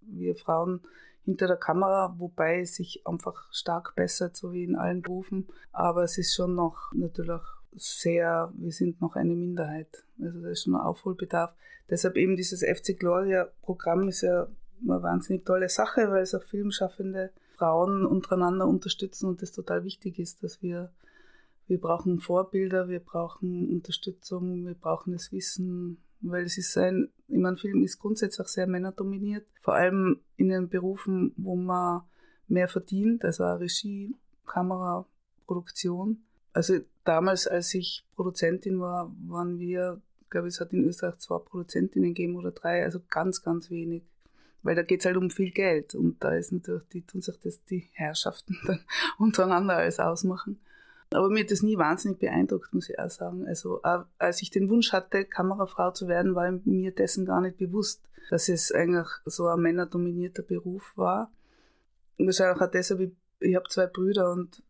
wir 0.00 0.36
Frauen 0.36 0.80
hinter 1.24 1.46
der 1.46 1.56
Kamera, 1.56 2.14
wobei 2.18 2.60
es 2.60 2.76
sich 2.76 3.06
einfach 3.06 3.52
stark 3.52 3.94
bessert, 3.94 4.36
so 4.36 4.52
wie 4.52 4.64
in 4.64 4.76
allen 4.76 5.02
Berufen. 5.02 5.46
Aber 5.72 6.04
es 6.04 6.16
ist 6.16 6.34
schon 6.34 6.54
noch 6.54 6.90
natürlich 6.94 7.42
sehr, 7.76 8.50
wir 8.56 8.72
sind 8.72 9.02
noch 9.02 9.14
eine 9.14 9.34
Minderheit. 9.34 10.04
Also 10.22 10.40
da 10.40 10.48
ist 10.48 10.62
schon 10.62 10.74
ein 10.74 10.80
Aufholbedarf. 10.80 11.52
Deshalb 11.90 12.16
eben 12.16 12.36
dieses 12.36 12.62
FC 12.62 12.98
Gloria 12.98 13.48
Programm 13.60 14.08
ist 14.08 14.22
ja 14.22 14.46
eine 14.82 15.02
wahnsinnig 15.02 15.44
tolle 15.44 15.68
Sache, 15.68 16.10
weil 16.10 16.22
es 16.22 16.34
auch 16.34 16.42
filmschaffende 16.42 17.30
Frauen 17.56 18.06
untereinander 18.06 18.66
unterstützen 18.66 19.28
und 19.28 19.42
das 19.42 19.52
total 19.52 19.84
wichtig 19.84 20.18
ist, 20.18 20.42
dass 20.42 20.62
wir 20.62 20.90
wir 21.68 21.80
brauchen 21.80 22.18
Vorbilder, 22.18 22.88
wir 22.88 23.00
brauchen 23.00 23.68
Unterstützung, 23.68 24.66
wir 24.66 24.74
brauchen 24.74 25.12
das 25.12 25.32
Wissen, 25.32 25.98
weil 26.20 26.44
es 26.44 26.56
ist 26.58 26.76
ein, 26.78 27.10
ich 27.28 27.36
meine, 27.36 27.58
Film 27.58 27.84
ist 27.84 27.98
grundsätzlich 27.98 28.44
auch 28.44 28.48
sehr 28.48 28.66
männerdominiert, 28.66 29.46
vor 29.60 29.74
allem 29.74 30.20
in 30.36 30.48
den 30.48 30.68
Berufen, 30.68 31.32
wo 31.36 31.56
man 31.56 32.02
mehr 32.48 32.68
verdient, 32.68 33.24
also 33.24 33.44
Regie, 33.44 34.16
Kamera, 34.46 35.06
Produktion. 35.46 36.24
Also 36.54 36.78
damals, 37.04 37.46
als 37.46 37.74
ich 37.74 38.06
Produzentin 38.16 38.80
war, 38.80 39.14
waren 39.26 39.58
wir, 39.58 40.00
ich 40.22 40.30
glaube, 40.30 40.48
es 40.48 40.60
hat 40.60 40.72
in 40.72 40.84
Österreich 40.84 41.18
zwei 41.18 41.38
Produzentinnen 41.38 42.14
gegeben 42.14 42.36
oder 42.36 42.50
drei, 42.50 42.82
also 42.82 43.00
ganz, 43.10 43.42
ganz 43.42 43.68
wenig. 43.68 44.04
Weil 44.62 44.74
da 44.74 44.82
geht 44.82 45.00
es 45.00 45.06
halt 45.06 45.16
um 45.16 45.30
viel 45.30 45.50
Geld 45.50 45.94
und 45.94 46.22
da 46.22 46.34
ist 46.34 46.52
natürlich, 46.52 46.82
die 46.88 47.02
tun 47.02 47.20
sich 47.20 47.38
das 47.38 47.62
die 47.64 47.88
Herrschaften 47.92 48.56
dann 48.66 48.80
untereinander 49.18 49.76
alles 49.76 50.00
ausmachen. 50.00 50.58
Aber 51.10 51.30
mir 51.30 51.40
hat 51.40 51.50
das 51.50 51.62
nie 51.62 51.78
wahnsinnig 51.78 52.18
beeindruckt, 52.18 52.74
muss 52.74 52.90
ich 52.90 52.98
auch 52.98 53.08
sagen. 53.08 53.46
Also, 53.46 53.80
als 54.18 54.42
ich 54.42 54.50
den 54.50 54.68
Wunsch 54.68 54.92
hatte, 54.92 55.24
Kamerafrau 55.24 55.90
zu 55.92 56.06
werden, 56.06 56.34
war 56.34 56.50
mir 56.64 56.92
dessen 56.92 57.24
gar 57.24 57.40
nicht 57.40 57.56
bewusst, 57.56 58.02
dass 58.30 58.48
es 58.48 58.70
eigentlich 58.72 59.08
so 59.24 59.46
ein 59.46 59.60
männerdominierter 59.60 60.42
Beruf 60.42 60.92
war. 60.96 61.32
Und 62.18 62.26
wahrscheinlich 62.26 62.60
auch 62.60 62.70
deshalb, 62.70 63.00
ich, 63.00 63.12
ich 63.40 63.54
habe 63.54 63.68
zwei 63.68 63.86
Brüder 63.86 64.32
und 64.32 64.62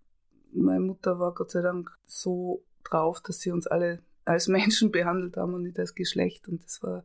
meine 0.53 0.81
Mutter 0.81 1.19
war 1.19 1.35
Gott 1.35 1.51
sei 1.51 1.63
Dank 1.63 1.91
so 2.07 2.63
drauf, 2.85 3.21
dass 3.21 3.41
sie 3.41 3.51
uns 3.51 3.67
alle 3.67 4.01
als 4.25 4.49
Menschen 4.49 4.93
behandelt 4.93 5.37
haben 5.37 5.55
und 5.55 5.65
nicht 5.65 5.79
als 5.79 5.95
Geschlecht. 5.95 6.49
Und 6.49 6.65
das 6.65 6.83
war, 6.83 7.05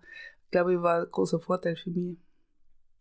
glaube 0.52 0.74
ich, 0.74 0.82
war 0.82 1.02
ein 1.02 1.10
großer 1.10 1.40
Vorteil 1.40 1.76
für 1.76 1.90
mich. 1.90 2.18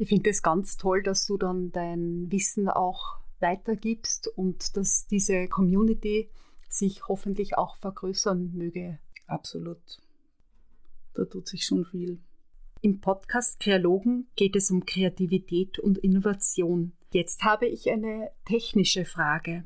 Ich 0.03 0.09
finde 0.09 0.31
es 0.31 0.43
ganz 0.43 0.79
toll, 0.79 1.05
dass 1.05 1.27
du 1.29 1.37
dann 1.37 1.71
dein 1.71 2.27
Wissen 2.33 2.69
auch 2.69 3.21
weitergibst 3.39 4.27
und 4.27 4.77
dass 4.77 5.07
diese 5.07 5.47
Community 5.47 6.29
sich 6.69 7.07
hoffentlich 7.07 7.57
auch 7.57 7.77
vergrößern 7.77 8.51
möge. 8.53 8.99
Absolut. 9.29 10.03
Da 11.15 11.25
tut 11.25 11.47
sich 11.47 11.65
schon 11.65 11.85
viel. 11.85 12.19
Im 12.81 13.01
Podcast 13.01 13.61
Kreologen 13.61 14.27
geht 14.35 14.57
es 14.57 14.73
um 14.73 14.85
Kreativität 14.85 15.79
und 15.79 15.99
Innovation. 15.99 16.95
Jetzt 17.13 17.45
habe 17.45 17.67
ich 17.69 17.89
eine 17.89 18.33
technische 18.45 19.05
Frage. 19.05 19.63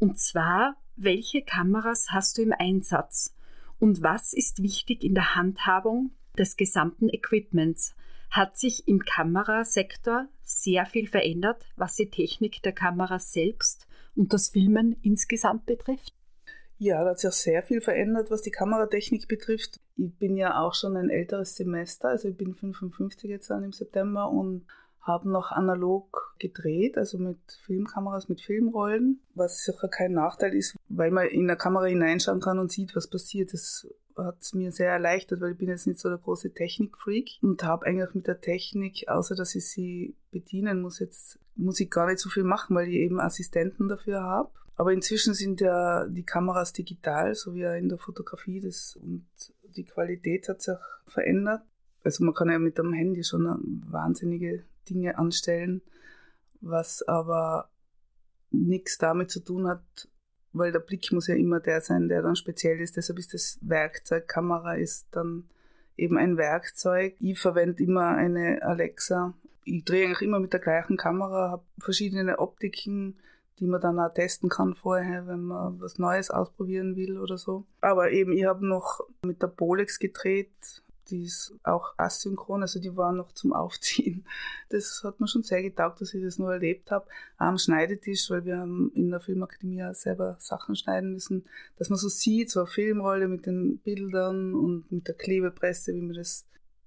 Und 0.00 0.18
zwar, 0.18 0.74
welche 0.96 1.40
Kameras 1.40 2.08
hast 2.10 2.36
du 2.36 2.42
im 2.42 2.52
Einsatz? 2.52 3.32
Und 3.78 4.02
was 4.02 4.32
ist 4.32 4.60
wichtig 4.60 5.04
in 5.04 5.14
der 5.14 5.36
Handhabung 5.36 6.10
des 6.36 6.56
gesamten 6.56 7.08
Equipments? 7.08 7.94
Hat 8.32 8.56
sich 8.56 8.88
im 8.88 9.00
Kamerasektor 9.00 10.26
sehr 10.42 10.86
viel 10.86 11.06
verändert, 11.06 11.66
was 11.76 11.96
die 11.96 12.08
Technik 12.08 12.62
der 12.62 12.72
Kamera 12.72 13.18
selbst 13.18 13.86
und 14.16 14.32
das 14.32 14.48
Filmen 14.48 14.96
insgesamt 15.02 15.66
betrifft? 15.66 16.14
Ja, 16.78 17.04
da 17.04 17.10
hat 17.10 17.20
sich 17.20 17.28
auch 17.28 17.34
sehr 17.34 17.62
viel 17.62 17.82
verändert, 17.82 18.30
was 18.30 18.40
die 18.40 18.50
Kameratechnik 18.50 19.28
betrifft. 19.28 19.78
Ich 19.96 20.16
bin 20.16 20.36
ja 20.36 20.60
auch 20.60 20.74
schon 20.74 20.96
ein 20.96 21.10
älteres 21.10 21.54
Semester, 21.54 22.08
also 22.08 22.28
ich 22.28 22.36
bin 22.36 22.54
55 22.54 23.30
jetzt 23.30 23.50
an 23.50 23.64
im 23.64 23.72
September 23.72 24.30
und 24.30 24.66
habe 25.02 25.28
noch 25.28 25.52
analog 25.52 26.34
gedreht, 26.38 26.96
also 26.96 27.18
mit 27.18 27.38
Filmkameras, 27.66 28.28
mit 28.28 28.40
Filmrollen, 28.40 29.20
was 29.34 29.62
sicher 29.62 29.88
kein 29.88 30.12
Nachteil 30.12 30.54
ist, 30.54 30.76
weil 30.88 31.10
man 31.10 31.26
in 31.26 31.48
der 31.48 31.56
Kamera 31.56 31.84
hineinschauen 31.84 32.40
kann 32.40 32.58
und 32.58 32.72
sieht, 32.72 32.96
was 32.96 33.10
passiert. 33.10 33.52
Das 33.52 33.86
hat 34.16 34.40
es 34.40 34.54
mir 34.54 34.72
sehr 34.72 34.90
erleichtert, 34.90 35.40
weil 35.40 35.52
ich 35.52 35.58
bin 35.58 35.68
jetzt 35.68 35.86
nicht 35.86 35.98
so 35.98 36.08
der 36.08 36.18
große 36.18 36.52
Technikfreak 36.52 37.38
und 37.42 37.62
habe 37.62 37.86
eigentlich 37.86 38.14
mit 38.14 38.26
der 38.26 38.40
Technik, 38.40 39.08
außer 39.08 39.34
dass 39.34 39.54
ich 39.54 39.68
sie 39.68 40.16
bedienen 40.30 40.82
muss, 40.82 40.98
jetzt 40.98 41.38
muss 41.54 41.80
ich 41.80 41.90
gar 41.90 42.06
nicht 42.06 42.18
so 42.18 42.28
viel 42.28 42.44
machen, 42.44 42.76
weil 42.76 42.88
ich 42.88 42.94
eben 42.94 43.20
Assistenten 43.20 43.88
dafür 43.88 44.22
habe. 44.22 44.50
Aber 44.76 44.92
inzwischen 44.92 45.34
sind 45.34 45.60
ja 45.60 46.06
die 46.06 46.24
Kameras 46.24 46.72
digital, 46.72 47.34
so 47.34 47.54
wie 47.54 47.62
in 47.62 47.88
der 47.88 47.98
Fotografie, 47.98 48.60
das, 48.60 48.96
und 48.96 49.26
die 49.76 49.84
Qualität 49.84 50.48
hat 50.48 50.62
sich 50.62 50.76
verändert. 51.06 51.62
Also 52.04 52.24
man 52.24 52.34
kann 52.34 52.50
ja 52.50 52.58
mit 52.58 52.78
dem 52.78 52.92
Handy 52.92 53.22
schon 53.22 53.82
wahnsinnige 53.88 54.64
Dinge 54.88 55.18
anstellen, 55.18 55.82
was 56.60 57.02
aber 57.02 57.70
nichts 58.50 58.98
damit 58.98 59.30
zu 59.30 59.40
tun 59.40 59.68
hat, 59.68 60.08
weil 60.52 60.72
der 60.72 60.80
Blick 60.80 61.10
muss 61.12 61.26
ja 61.26 61.34
immer 61.34 61.60
der 61.60 61.80
sein, 61.80 62.08
der 62.08 62.22
dann 62.22 62.36
speziell 62.36 62.80
ist. 62.80 62.96
Deshalb 62.96 63.18
ist 63.18 63.34
das 63.34 63.58
Werkzeug, 63.62 64.28
Kamera 64.28 64.74
ist 64.74 65.06
dann 65.12 65.44
eben 65.96 66.18
ein 66.18 66.36
Werkzeug. 66.36 67.14
Ich 67.20 67.38
verwende 67.38 67.82
immer 67.82 68.08
eine 68.08 68.62
Alexa. 68.62 69.34
Ich 69.64 69.84
drehe 69.84 70.06
eigentlich 70.06 70.22
immer 70.22 70.40
mit 70.40 70.52
der 70.52 70.60
gleichen 70.60 70.96
Kamera, 70.96 71.50
habe 71.50 71.64
verschiedene 71.78 72.38
Optiken, 72.38 73.16
die 73.58 73.66
man 73.66 73.80
dann 73.80 74.00
auch 74.00 74.12
testen 74.12 74.48
kann 74.48 74.74
vorher, 74.74 75.26
wenn 75.26 75.42
man 75.42 75.80
was 75.80 75.98
Neues 75.98 76.30
ausprobieren 76.30 76.96
will 76.96 77.18
oder 77.18 77.38
so. 77.38 77.64
Aber 77.80 78.10
eben, 78.10 78.32
ich 78.32 78.44
habe 78.44 78.66
noch 78.66 79.00
mit 79.24 79.40
der 79.40 79.46
Bolex 79.46 79.98
gedreht, 79.98 80.81
die 81.10 81.24
ist 81.24 81.54
auch 81.62 81.94
asynchron, 81.98 82.62
also 82.62 82.80
die 82.80 82.96
war 82.96 83.12
noch 83.12 83.32
zum 83.32 83.52
Aufziehen. 83.52 84.26
Das 84.68 85.02
hat 85.04 85.20
mir 85.20 85.28
schon 85.28 85.42
sehr 85.42 85.62
getaugt, 85.62 86.00
dass 86.00 86.14
ich 86.14 86.22
das 86.22 86.38
nur 86.38 86.52
erlebt 86.52 86.90
habe. 86.90 87.06
Am 87.36 87.58
Schneidetisch, 87.58 88.30
weil 88.30 88.44
wir 88.44 88.62
in 88.94 89.10
der 89.10 89.20
Filmakademie 89.20 89.82
selber 89.92 90.36
Sachen 90.38 90.76
schneiden 90.76 91.12
müssen, 91.12 91.44
dass 91.76 91.90
man 91.90 91.98
so 91.98 92.08
sieht, 92.08 92.50
so 92.50 92.60
eine 92.60 92.66
Filmrolle 92.66 93.28
mit 93.28 93.46
den 93.46 93.78
Bildern 93.78 94.54
und 94.54 94.90
mit 94.90 95.08
der 95.08 95.14
Klebepresse, 95.14 95.94
wie 95.94 96.00
man 96.00 96.16
das, 96.16 96.46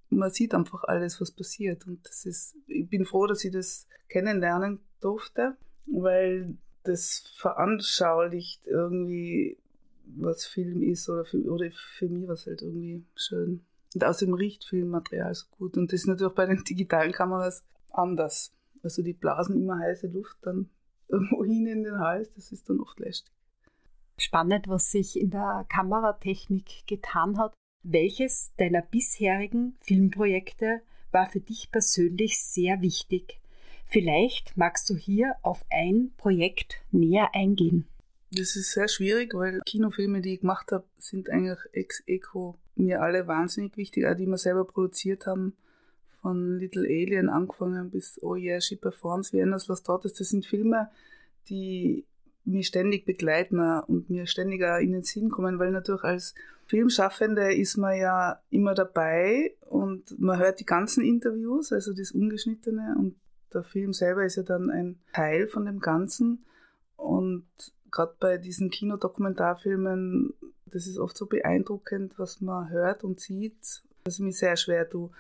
man 0.10 0.32
sieht 0.32 0.54
einfach 0.54 0.84
alles, 0.86 1.22
was 1.22 1.32
passiert. 1.32 1.86
Und 1.86 2.08
das 2.08 2.26
ist, 2.26 2.56
ich 2.68 2.90
bin 2.90 3.06
froh, 3.06 3.28
dass 3.28 3.44
ich 3.44 3.52
das 3.52 3.88
kennenlernen 4.08 4.80
durfte, 5.02 5.56
weil 5.86 6.58
das 6.84 7.24
veranschaulicht 7.36 8.68
irgendwie, 8.68 9.58
was 10.06 10.46
Film 10.46 10.82
ist 10.84 11.10
oder 11.10 11.26
für, 11.26 11.38
oder 11.44 11.70
für 11.72 12.08
mich 12.08 12.28
war 12.28 12.36
es 12.36 12.46
halt 12.46 12.62
irgendwie 12.62 13.04
schön. 13.16 13.66
Und 13.96 14.04
außerdem 14.04 14.34
riecht 14.34 14.66
Filmmaterial 14.66 15.34
so 15.34 15.46
gut. 15.52 15.78
Und 15.78 15.94
das 15.94 16.02
ist 16.02 16.08
natürlich 16.08 16.34
bei 16.34 16.46
den 16.46 16.62
digitalen 16.66 17.14
Kameras 17.14 17.64
anders. 17.92 18.54
Also 18.84 19.02
die 19.02 19.14
blasen 19.14 19.56
immer 19.56 19.80
heiße 19.80 20.08
Luft 20.08 20.36
dann 20.42 20.70
irgendwo 21.08 21.46
hin 21.46 21.66
in 21.66 21.84
den 21.84 21.98
Hals. 22.00 22.30
Das 22.34 22.52
ist 22.52 22.70
dann 22.70 22.82
oft 22.82 23.00
lästig. 23.00 23.34
Spannend, 24.18 24.68
was 24.68 24.92
sich 24.92 25.18
in 25.18 25.30
der 25.30 25.66
Kameratechnik 25.70 26.86
getan 26.88 27.38
hat. 27.38 27.54
Welches 27.84 28.54
deiner 28.58 28.82
bisherigen 28.82 29.78
Filmprojekte 29.80 30.82
war 31.12 31.28
für 31.28 31.40
dich 31.40 31.72
persönlich 31.72 32.38
sehr 32.44 32.82
wichtig? 32.82 33.40
Vielleicht 33.86 34.58
magst 34.58 34.90
du 34.90 34.96
hier 34.98 35.38
auf 35.42 35.64
ein 35.70 36.12
Projekt 36.18 36.82
näher 36.92 37.30
eingehen. 37.34 37.88
Das 38.32 38.58
ist 38.58 38.74
sehr 38.74 38.90
schwierig, 38.90 39.34
weil 39.34 39.62
Kinofilme, 39.66 40.20
die 40.20 40.34
ich 40.34 40.42
gemacht 40.42 40.74
habe, 40.74 40.84
sind 40.98 41.30
eigentlich 41.30 41.60
ex 41.72 42.04
eco 42.06 42.58
mir 42.76 43.02
alle 43.02 43.28
wahnsinnig 43.28 43.78
wichtig, 43.78 44.06
auch 44.06 44.16
die 44.16 44.28
wir 44.28 44.38
selber 44.38 44.66
produziert 44.66 45.26
haben. 45.28 45.54
Von 46.22 46.58
Little 46.58 46.88
Alien 46.88 47.30
angefangen 47.30 47.92
bis 47.92 48.20
Oh 48.24 48.36
Yeah, 48.36 48.60
She 48.60 48.76
Performs, 48.76 49.32
wie 49.32 49.40
Endless 49.40 49.68
Lost 49.68 49.88
Daughters. 49.88 50.14
Das 50.14 50.30
sind 50.30 50.46
Filme, 50.46 50.90
die 51.48 52.06
mich 52.46 52.68
ständig 52.68 53.06
begleiten 53.06 53.60
und 53.60 54.10
mir 54.10 54.28
ständig 54.28 54.64
auch 54.64 54.80
in 54.80 54.92
den 54.92 55.04
Sinn 55.04 55.30
kommen, 55.30 55.60
weil 55.60 55.72
natürlich 55.72 56.04
als 56.04 56.36
Filmschaffende 56.68 57.54
ist 57.54 57.78
man 57.78 57.98
ja 57.98 58.40
immer 58.50 58.74
dabei 58.74 59.56
und 59.70 60.20
man 60.20 60.40
hört 60.40 60.60
die 60.60 60.66
ganzen 60.66 61.04
Interviews, 61.04 61.72
also 61.72 61.94
das 61.94 62.12
Ungeschnittene 62.12 62.96
und 62.98 63.16
der 63.54 63.64
Film 63.64 63.94
selber 63.94 64.26
ist 64.26 64.36
ja 64.36 64.44
dann 64.44 64.70
ein 64.70 65.00
Teil 65.14 65.48
von 65.48 65.66
dem 65.66 65.80
Ganzen 65.80 66.44
und 66.98 67.46
gerade 67.92 68.16
bei 68.20 68.38
diesen 68.38 68.70
Kinodokumentarfilmen, 68.70 70.34
das 70.72 70.88
ist 70.88 70.98
oft 70.98 71.18
so 71.18 71.26
beeindruckend, 71.26 72.18
was 72.18 72.42
man 72.42 72.70
hört 72.70 73.04
und 73.04 73.20
sieht, 73.20 73.84
dass 74.04 74.16
ich 74.16 74.20
mich 74.20 74.38
sehr 74.38 74.58
schwer 74.58 74.90
tue. 74.90 75.12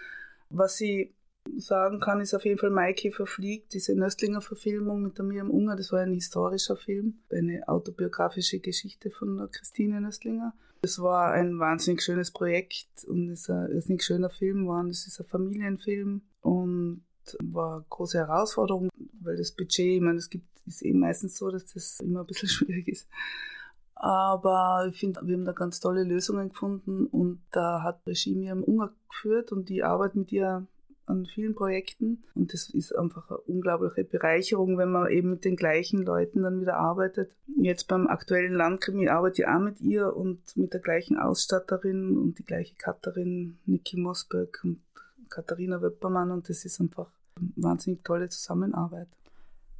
Was 0.49 0.79
ich 0.81 1.13
sagen 1.57 1.99
kann, 1.99 2.21
ist 2.21 2.33
auf 2.33 2.45
jeden 2.45 2.57
Fall 2.57 2.71
Maike 2.71 3.11
verfliegt, 3.11 3.73
diese 3.73 3.95
Nöstlinger 3.95 4.41
Verfilmung 4.41 5.03
mit 5.03 5.17
der 5.17 5.25
Miriam 5.25 5.51
Unger, 5.51 5.75
das 5.75 5.91
war 5.91 5.99
ein 5.99 6.13
historischer 6.13 6.75
Film, 6.75 7.19
eine 7.31 7.67
autobiografische 7.67 8.59
Geschichte 8.59 9.11
von 9.11 9.47
Christine 9.51 10.01
Nöstlinger. 10.01 10.53
Das 10.81 10.99
war 10.99 11.31
ein 11.31 11.59
wahnsinnig 11.59 12.01
schönes 12.03 12.31
Projekt 12.31 13.05
und 13.05 13.29
es 13.29 13.41
ist 13.41 13.49
ein, 13.49 13.83
ein 13.89 13.99
schöner 13.99 14.29
Film 14.29 14.63
geworden. 14.63 14.89
Es 14.89 15.07
ist 15.07 15.19
ein 15.19 15.25
Familienfilm 15.25 16.21
und 16.41 17.03
war 17.43 17.77
eine 17.77 17.85
große 17.89 18.17
Herausforderung, 18.17 18.89
weil 19.19 19.37
das 19.37 19.51
Budget, 19.51 19.95
ich 19.95 20.01
meine, 20.01 20.17
es 20.17 20.29
gibt, 20.29 20.45
ist 20.67 20.83
eben 20.83 20.99
meistens 20.99 21.37
so, 21.37 21.49
dass 21.49 21.65
das 21.73 21.99
immer 21.99 22.21
ein 22.21 22.27
bisschen 22.27 22.49
schwierig 22.49 22.87
ist. 22.87 23.07
Aber 23.95 24.87
ich 24.89 24.99
finde, 24.99 25.21
wir 25.23 25.35
haben 25.35 25.45
da 25.45 25.53
ganz 25.53 25.79
tolle 25.79 26.03
Lösungen 26.03 26.49
gefunden 26.49 27.05
und 27.07 27.41
da 27.51 27.81
hat 27.81 28.05
Regie 28.05 28.35
mir 28.35 28.51
im 28.51 28.63
Ungar 28.63 28.91
geführt 29.09 29.51
und 29.51 29.69
die 29.69 29.83
Arbeit 29.83 30.15
mit 30.15 30.31
ihr 30.31 30.67
an 31.05 31.25
vielen 31.25 31.55
Projekten. 31.55 32.23
Und 32.33 32.53
das 32.53 32.69
ist 32.69 32.93
einfach 32.93 33.29
eine 33.29 33.39
unglaubliche 33.39 34.03
Bereicherung, 34.03 34.77
wenn 34.77 34.91
man 34.91 35.09
eben 35.09 35.29
mit 35.31 35.45
den 35.45 35.55
gleichen 35.55 36.03
Leuten 36.03 36.43
dann 36.43 36.61
wieder 36.61 36.77
arbeitet. 36.77 37.35
Jetzt 37.57 37.87
beim 37.87 38.07
aktuellen 38.07 38.53
Landkrimi 38.53 39.07
arbeite 39.07 39.43
ich 39.43 39.47
auch 39.47 39.59
mit 39.59 39.79
ihr 39.81 40.15
und 40.15 40.39
mit 40.57 40.73
der 40.73 40.81
gleichen 40.81 41.17
Ausstatterin 41.17 42.17
und 42.17 42.39
die 42.39 42.45
gleiche 42.45 42.75
Cutterin, 42.75 43.57
Niki 43.65 43.97
Mosberg 43.97 44.59
und 44.63 44.81
Katharina 45.29 45.81
Wöppermann. 45.81 46.31
Und 46.31 46.49
das 46.49 46.65
ist 46.65 46.81
einfach 46.81 47.07
eine 47.37 47.51
wahnsinnig 47.55 48.03
tolle 48.03 48.29
Zusammenarbeit. 48.29 49.07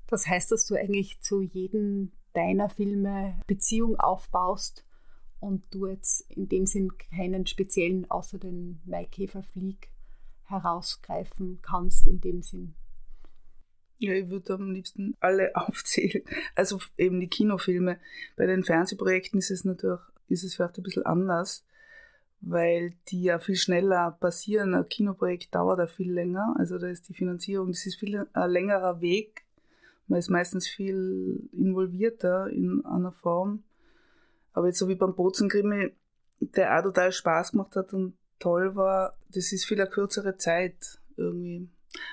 Das 0.08 0.28
heißt, 0.28 0.52
dass 0.52 0.68
du 0.68 0.76
eigentlich 0.76 1.20
zu 1.22 1.42
jedem 1.42 2.12
deiner 2.36 2.70
Filme 2.70 3.40
Beziehung 3.48 4.00
aufbaust 4.00 4.86
und 5.40 5.64
du 5.72 5.88
jetzt 5.88 6.22
in 6.32 6.48
dem 6.50 6.66
Sinn 6.66 6.92
keinen 6.98 7.46
speziellen 7.46 8.10
außer 8.10 8.38
den 8.38 8.82
Maikäferflieg 8.86 9.90
herausgreifen 10.44 11.60
kannst 11.62 12.08
in 12.08 12.22
dem 12.22 12.42
Sinn. 12.42 12.76
Ja, 13.98 14.14
ich 14.14 14.30
würde 14.30 14.56
am 14.56 14.72
liebsten 14.72 15.16
alle 15.20 15.56
aufzählen. 15.56 16.24
Also 16.56 16.80
eben 16.98 17.20
die 17.20 17.30
Kinofilme. 17.30 18.00
Bei 18.36 18.46
den 18.46 18.64
Fernsehprojekten 18.64 19.40
ist 19.40 19.52
es 19.52 19.66
natürlich, 19.66 20.02
ist 20.28 20.44
es 20.44 20.56
vielleicht 20.56 20.78
ein 20.78 20.84
bisschen 20.84 21.06
anders, 21.06 21.66
weil 22.42 22.94
die 23.08 23.24
ja 23.24 23.40
viel 23.40 23.56
schneller 23.56 24.12
passieren. 24.20 24.74
Ein 24.74 24.90
Kinoprojekt 24.90 25.56
dauert 25.56 25.80
ja 25.80 25.88
viel 25.88 26.12
länger. 26.12 26.56
Also 26.58 26.78
da 26.78 26.88
ist 26.88 27.08
die 27.08 27.14
Finanzierung, 27.14 27.70
das 27.70 27.86
ist 27.86 27.96
viel 27.96 28.28
ein 28.34 28.50
längerer 28.50 29.00
Weg 29.02 29.45
man 30.08 30.20
ist 30.20 30.30
meistens 30.30 30.68
viel 30.68 31.50
involvierter 31.52 32.50
in 32.50 32.86
einer 32.86 33.12
Form. 33.12 33.64
Aber 34.54 34.68
jetzt 34.68 34.80
so 34.80 34.88
wie 34.88 34.96
beim 34.96 35.16
Bozenkrimi, 35.16 35.92
der 36.40 36.78
auch 36.78 36.84
total 36.84 37.12
Spaß 37.12 37.52
gemacht 37.52 37.76
hat 37.76 37.94
und 37.94 38.16
toll 38.40 38.76
war, 38.76 39.18
das 39.30 39.52
ist 39.52 39.66
viel 39.66 39.82
eine 39.82 39.90
kürzere 39.90 40.38
Zeit 40.38 41.00
irgendwie. 41.18 41.68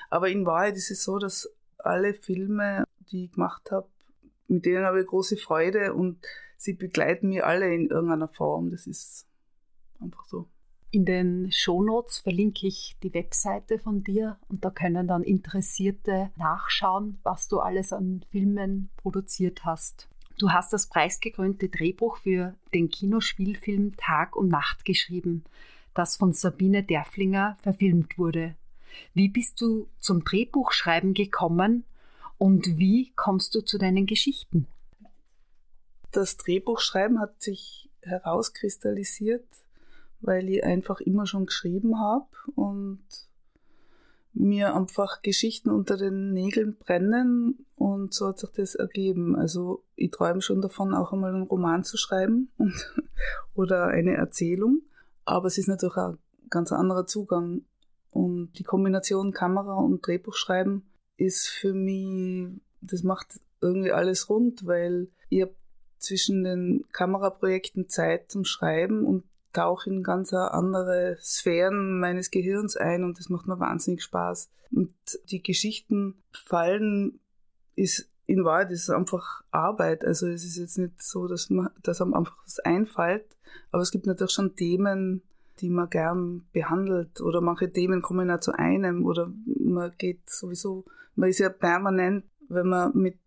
Aber 0.09 0.29
in 0.29 0.45
Wahrheit 0.45 0.75
ist 0.75 0.91
es 0.91 1.03
so, 1.03 1.19
dass 1.19 1.49
alle 1.77 2.13
Filme, 2.13 2.85
die 3.11 3.25
ich 3.25 3.31
gemacht 3.33 3.71
habe, 3.71 3.87
mit 4.47 4.65
denen 4.65 4.85
habe 4.85 5.01
ich 5.01 5.07
große 5.07 5.37
Freude 5.37 5.93
und 5.93 6.19
sie 6.57 6.73
begleiten 6.73 7.29
mir 7.29 7.45
alle 7.45 7.73
in 7.73 7.89
irgendeiner 7.89 8.27
Form. 8.27 8.71
Das 8.71 8.87
ist 8.87 9.27
einfach 9.99 10.25
so. 10.25 10.47
In 10.93 11.05
den 11.05 11.51
Shownotes 11.51 12.19
verlinke 12.19 12.67
ich 12.67 12.95
die 13.01 13.15
Webseite 13.15 13.79
von 13.79 14.03
dir 14.03 14.37
und 14.47 14.63
da 14.63 14.69
können 14.69 15.07
dann 15.07 15.23
Interessierte 15.23 16.29
nachschauen, 16.35 17.17
was 17.23 17.47
du 17.47 17.61
alles 17.61 17.91
an 17.91 18.23
Filmen 18.29 18.91
produziert 18.97 19.65
hast. 19.65 20.07
Du 20.37 20.51
hast 20.51 20.71
das 20.71 20.89
preisgekrönte 20.89 21.69
Drehbuch 21.69 22.17
für 22.17 22.53
den 22.75 22.89
Kinospielfilm 22.89 23.97
Tag 23.97 24.35
und 24.35 24.49
Nacht 24.49 24.85
geschrieben, 24.85 25.45
das 25.95 26.15
von 26.15 26.31
Sabine 26.31 26.83
Derflinger 26.83 27.57
verfilmt 27.59 28.19
wurde. 28.19 28.55
Wie 29.15 29.29
bist 29.29 29.61
du 29.61 29.87
zum 29.99 30.23
Drehbuchschreiben 30.23 31.15
gekommen 31.15 31.85
und 32.37 32.77
wie 32.77 33.13
kommst 33.15 33.55
du 33.55 33.61
zu 33.61 33.79
deinen 33.79 34.05
Geschichten? 34.05 34.67
Das 36.11 36.37
Drehbuchschreiben 36.37 37.19
hat 37.19 37.41
sich 37.41 37.89
herauskristallisiert 38.01 39.43
weil 40.23 40.49
ich 40.49 40.63
einfach 40.63 40.99
immer 41.01 41.25
schon 41.25 41.45
geschrieben 41.45 41.99
habe 41.99 42.27
und 42.55 43.03
mir 44.33 44.75
einfach 44.75 45.21
Geschichten 45.21 45.69
unter 45.69 45.95
den 45.95 46.33
Nägeln 46.33 46.75
brennen 46.75 47.65
und 47.75 48.13
so 48.13 48.29
hat 48.29 48.39
sich 48.39 48.49
das 48.51 48.75
ergeben. 48.75 49.35
Also 49.35 49.83
ich 49.95 50.09
träume 50.09 50.41
schon 50.41 50.61
davon, 50.61 50.93
auch 50.93 51.13
einmal 51.13 51.33
einen 51.33 51.43
Roman 51.43 51.83
zu 51.83 51.97
schreiben 51.97 52.49
und, 52.57 52.73
oder 53.53 53.87
eine 53.87 54.15
Erzählung, 54.15 54.81
aber 55.25 55.47
es 55.47 55.57
ist 55.57 55.67
natürlich 55.67 55.97
auch 55.97 56.13
ein 56.13 56.17
ganz 56.49 56.71
anderer 56.71 57.05
Zugang 57.05 57.61
und 58.09 58.53
die 58.53 58.63
Kombination 58.63 59.33
Kamera 59.33 59.75
und 59.75 60.05
Drehbuchschreiben 60.05 60.83
ist 61.17 61.47
für 61.47 61.73
mich, 61.73 62.47
das 62.81 63.03
macht 63.03 63.39
irgendwie 63.61 63.91
alles 63.91 64.29
rund, 64.29 64.65
weil 64.65 65.09
ich 65.29 65.41
habe 65.41 65.55
zwischen 65.99 66.43
den 66.43 66.85
Kameraprojekten 66.91 67.87
Zeit 67.87 68.31
zum 68.31 68.45
Schreiben 68.45 69.05
und 69.05 69.23
tauche 69.53 69.89
in 69.89 70.03
ganz 70.03 70.33
andere 70.33 71.17
Sphären 71.21 71.99
meines 71.99 72.31
Gehirns 72.31 72.75
ein 72.75 73.03
und 73.03 73.19
das 73.19 73.29
macht 73.29 73.47
mir 73.47 73.59
wahnsinnig 73.59 74.03
Spaß. 74.03 74.49
Und 74.71 74.93
die 75.29 75.41
Geschichten 75.41 76.15
fallen 76.31 77.19
ist 77.75 78.09
in 78.25 78.45
Wahrheit 78.45 78.71
ist 78.71 78.89
einfach 78.89 79.43
Arbeit. 79.51 80.05
Also 80.05 80.27
es 80.27 80.43
ist 80.43 80.57
jetzt 80.57 80.77
nicht 80.77 81.01
so, 81.01 81.27
dass 81.27 81.49
man, 81.49 81.69
dass 81.83 82.01
einem 82.01 82.13
einfach 82.13 82.37
was 82.45 82.59
einfällt, 82.59 83.25
aber 83.71 83.81
es 83.81 83.91
gibt 83.91 84.05
natürlich 84.05 84.31
schon 84.31 84.55
Themen, 84.55 85.21
die 85.59 85.69
man 85.69 85.89
gern 85.89 86.45
behandelt 86.51 87.21
oder 87.21 87.41
manche 87.41 87.71
Themen 87.71 88.01
kommen 88.01 88.29
ja 88.29 88.39
zu 88.39 88.53
einem 88.53 89.05
oder 89.05 89.31
man 89.45 89.91
geht 89.97 90.29
sowieso, 90.29 90.85
man 91.15 91.29
ist 91.29 91.39
ja 91.39 91.49
permanent, 91.49 92.25
wenn 92.49 92.67
man 92.67 92.95
mit 92.95 93.19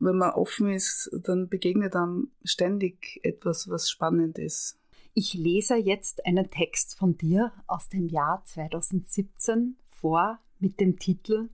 wenn 0.00 0.16
man 0.16 0.30
offen 0.30 0.70
ist, 0.70 1.10
dann 1.24 1.48
begegnet 1.48 1.96
einem 1.96 2.30
ständig 2.44 3.18
etwas, 3.24 3.68
was 3.68 3.90
spannend 3.90 4.38
ist. 4.38 4.78
Ich 5.20 5.34
lese 5.34 5.74
jetzt 5.74 6.24
einen 6.26 6.48
Text 6.48 6.94
von 6.94 7.16
dir 7.18 7.52
aus 7.66 7.88
dem 7.88 8.06
Jahr 8.06 8.40
2017 8.44 9.76
vor 9.88 10.38
mit 10.60 10.78
dem 10.78 10.96
Titel 10.96 11.50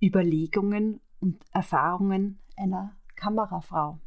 Überlegungen 0.00 1.00
und 1.18 1.44
Erfahrungen 1.50 2.38
einer 2.56 2.94
Kamerafrau. 3.16 3.98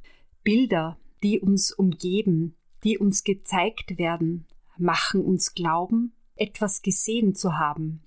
Bilder, 0.42 0.98
die 1.22 1.42
uns 1.42 1.74
umgeben, 1.74 2.56
die 2.86 2.98
uns 2.98 3.26
gezeigt 3.26 3.98
werden, 3.98 4.46
machen 4.78 5.20
uns 5.20 5.54
glauben, 5.54 6.14
etwas 6.38 6.82
gesehen 6.82 7.36
zu 7.36 7.58
haben. 7.58 8.04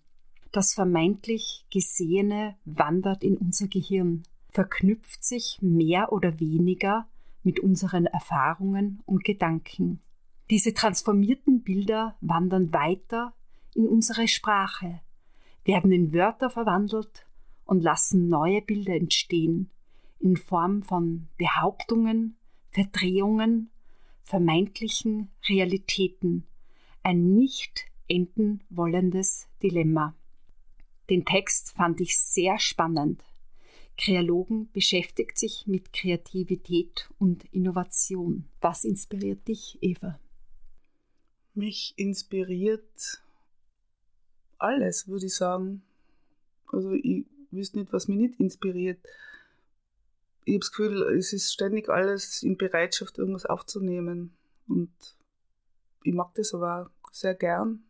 Das 0.50 0.72
vermeintlich 0.72 1.66
Gesehene 1.70 2.56
wandert 2.64 3.22
in 3.22 3.36
unser 3.36 3.68
Gehirn, 3.68 4.22
verknüpft 4.48 5.24
sich 5.24 5.58
mehr 5.60 6.10
oder 6.10 6.40
weniger 6.40 7.06
mit 7.42 7.60
unseren 7.60 8.06
Erfahrungen 8.06 9.02
und 9.04 9.24
Gedanken. 9.24 10.00
Diese 10.50 10.74
transformierten 10.74 11.62
Bilder 11.62 12.16
wandern 12.20 12.72
weiter 12.72 13.34
in 13.72 13.86
unsere 13.86 14.26
Sprache, 14.26 15.00
werden 15.64 15.92
in 15.92 16.12
Wörter 16.12 16.50
verwandelt 16.50 17.24
und 17.64 17.84
lassen 17.84 18.26
neue 18.26 18.60
Bilder 18.60 18.96
entstehen 18.96 19.70
in 20.18 20.36
Form 20.36 20.82
von 20.82 21.28
Behauptungen, 21.38 22.36
Verdrehungen, 22.72 23.70
vermeintlichen 24.24 25.30
Realitäten, 25.48 26.48
ein 27.04 27.32
nicht 27.36 27.86
enden 28.08 28.64
wollendes 28.70 29.46
Dilemma. 29.62 30.16
Den 31.10 31.24
Text 31.24 31.74
fand 31.76 32.00
ich 32.00 32.18
sehr 32.18 32.58
spannend. 32.58 33.22
Kreologen 33.96 34.68
beschäftigt 34.72 35.38
sich 35.38 35.68
mit 35.68 35.92
Kreativität 35.92 37.08
und 37.18 37.44
Innovation. 37.52 38.46
Was 38.60 38.82
inspiriert 38.82 39.46
dich, 39.46 39.78
Eva? 39.80 40.18
Mich 41.60 41.92
inspiriert 41.96 43.20
alles, 44.56 45.08
würde 45.08 45.26
ich 45.26 45.34
sagen. 45.34 45.82
Also 46.72 46.92
ich 46.92 47.26
wüsste 47.50 47.80
nicht, 47.80 47.92
was 47.92 48.08
mich 48.08 48.16
nicht 48.16 48.40
inspiriert. 48.40 48.98
Ich 50.46 50.54
habe 50.54 50.60
das 50.60 50.72
Gefühl, 50.72 51.02
es 51.18 51.34
ist 51.34 51.52
ständig 51.52 51.90
alles 51.90 52.42
in 52.42 52.56
Bereitschaft, 52.56 53.18
irgendwas 53.18 53.44
aufzunehmen. 53.44 54.32
Und 54.68 54.90
ich 56.02 56.14
mag 56.14 56.32
das 56.34 56.54
aber 56.54 56.90
sehr 57.12 57.34
gern. 57.34 57.84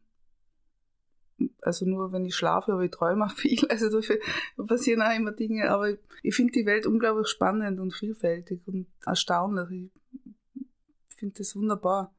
Also 1.63 1.87
nur 1.87 2.11
wenn 2.11 2.25
ich 2.25 2.35
schlafe, 2.35 2.73
aber 2.73 2.83
ich 2.83 2.91
träume 2.91 3.27
auch 3.27 3.37
viel. 3.37 3.65
Also 3.71 3.89
dafür 3.89 4.19
passieren 4.67 5.01
auch 5.01 5.15
immer 5.15 5.31
Dinge. 5.31 5.71
Aber 5.71 5.97
ich 6.25 6.35
finde 6.35 6.55
die 6.55 6.67
Welt 6.67 6.87
unglaublich 6.87 7.29
spannend 7.29 7.79
und 7.79 7.95
vielfältig 7.95 8.63
und 8.67 8.89
erstaunlich. 9.07 9.93
Ich 11.11 11.17
finde 11.19 11.37
das 11.39 11.55
wunderbar. 11.55 12.13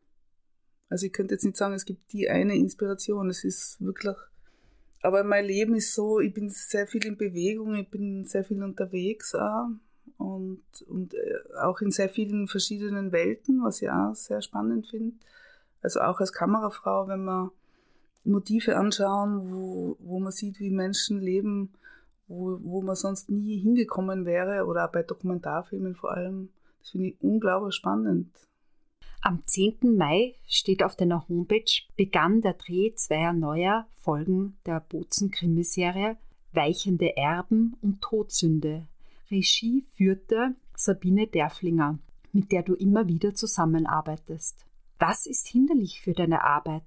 Also 0.91 1.05
ich 1.05 1.13
könnte 1.13 1.35
jetzt 1.35 1.45
nicht 1.45 1.55
sagen, 1.55 1.73
es 1.73 1.85
gibt 1.85 2.11
die 2.11 2.29
eine 2.29 2.53
Inspiration. 2.53 3.29
Es 3.29 3.45
ist 3.45 3.79
wirklich. 3.79 4.17
Aber 5.01 5.23
mein 5.23 5.45
Leben 5.45 5.73
ist 5.73 5.95
so, 5.95 6.19
ich 6.19 6.33
bin 6.33 6.49
sehr 6.49 6.85
viel 6.85 7.05
in 7.05 7.15
Bewegung, 7.15 7.75
ich 7.75 7.89
bin 7.89 8.25
sehr 8.25 8.43
viel 8.43 8.61
unterwegs 8.61 9.33
auch 9.33 9.69
und, 10.17 10.61
und 10.87 11.13
äh, 11.13 11.57
auch 11.61 11.79
in 11.79 11.91
sehr 11.91 12.09
vielen 12.09 12.49
verschiedenen 12.49 13.13
Welten, 13.13 13.63
was 13.63 13.81
ich 13.81 13.89
auch 13.89 14.13
sehr 14.13 14.41
spannend 14.41 14.85
finde. 14.85 15.15
Also 15.81 16.01
auch 16.01 16.19
als 16.19 16.33
Kamerafrau, 16.33 17.07
wenn 17.07 17.23
man 17.23 17.51
Motive 18.25 18.75
anschauen, 18.75 19.49
wo, 19.49 19.95
wo 19.99 20.19
man 20.19 20.33
sieht, 20.33 20.59
wie 20.59 20.71
Menschen 20.71 21.21
leben, 21.21 21.71
wo, 22.27 22.59
wo 22.61 22.81
man 22.81 22.97
sonst 22.97 23.31
nie 23.31 23.59
hingekommen 23.59 24.25
wäre, 24.25 24.65
oder 24.65 24.85
auch 24.85 24.91
bei 24.91 25.03
Dokumentarfilmen 25.03 25.95
vor 25.95 26.11
allem. 26.11 26.49
Das 26.79 26.89
finde 26.89 27.07
ich 27.07 27.21
unglaublich 27.21 27.75
spannend. 27.75 28.27
Am 29.23 29.45
10. 29.45 29.95
Mai 29.97 30.33
steht 30.47 30.81
auf 30.81 30.95
deiner 30.95 31.27
Homepage 31.29 31.83
begann 31.95 32.41
der 32.41 32.53
Dreh 32.53 32.95
zweier 32.95 33.33
neuer 33.33 33.87
Folgen 33.97 34.57
der 34.65 34.79
Bozen-Krimiserie 34.79 36.17
Weichende 36.53 37.15
Erben 37.15 37.77
und 37.81 38.01
Todsünde. 38.01 38.87
Regie 39.29 39.85
führte 39.95 40.55
Sabine 40.75 41.27
Derflinger, 41.27 41.99
mit 42.33 42.51
der 42.51 42.63
du 42.63 42.73
immer 42.73 43.07
wieder 43.07 43.35
zusammenarbeitest. 43.35 44.65
Was 44.97 45.27
ist 45.27 45.47
hinderlich 45.47 46.01
für 46.01 46.13
deine 46.13 46.43
Arbeit? 46.43 46.83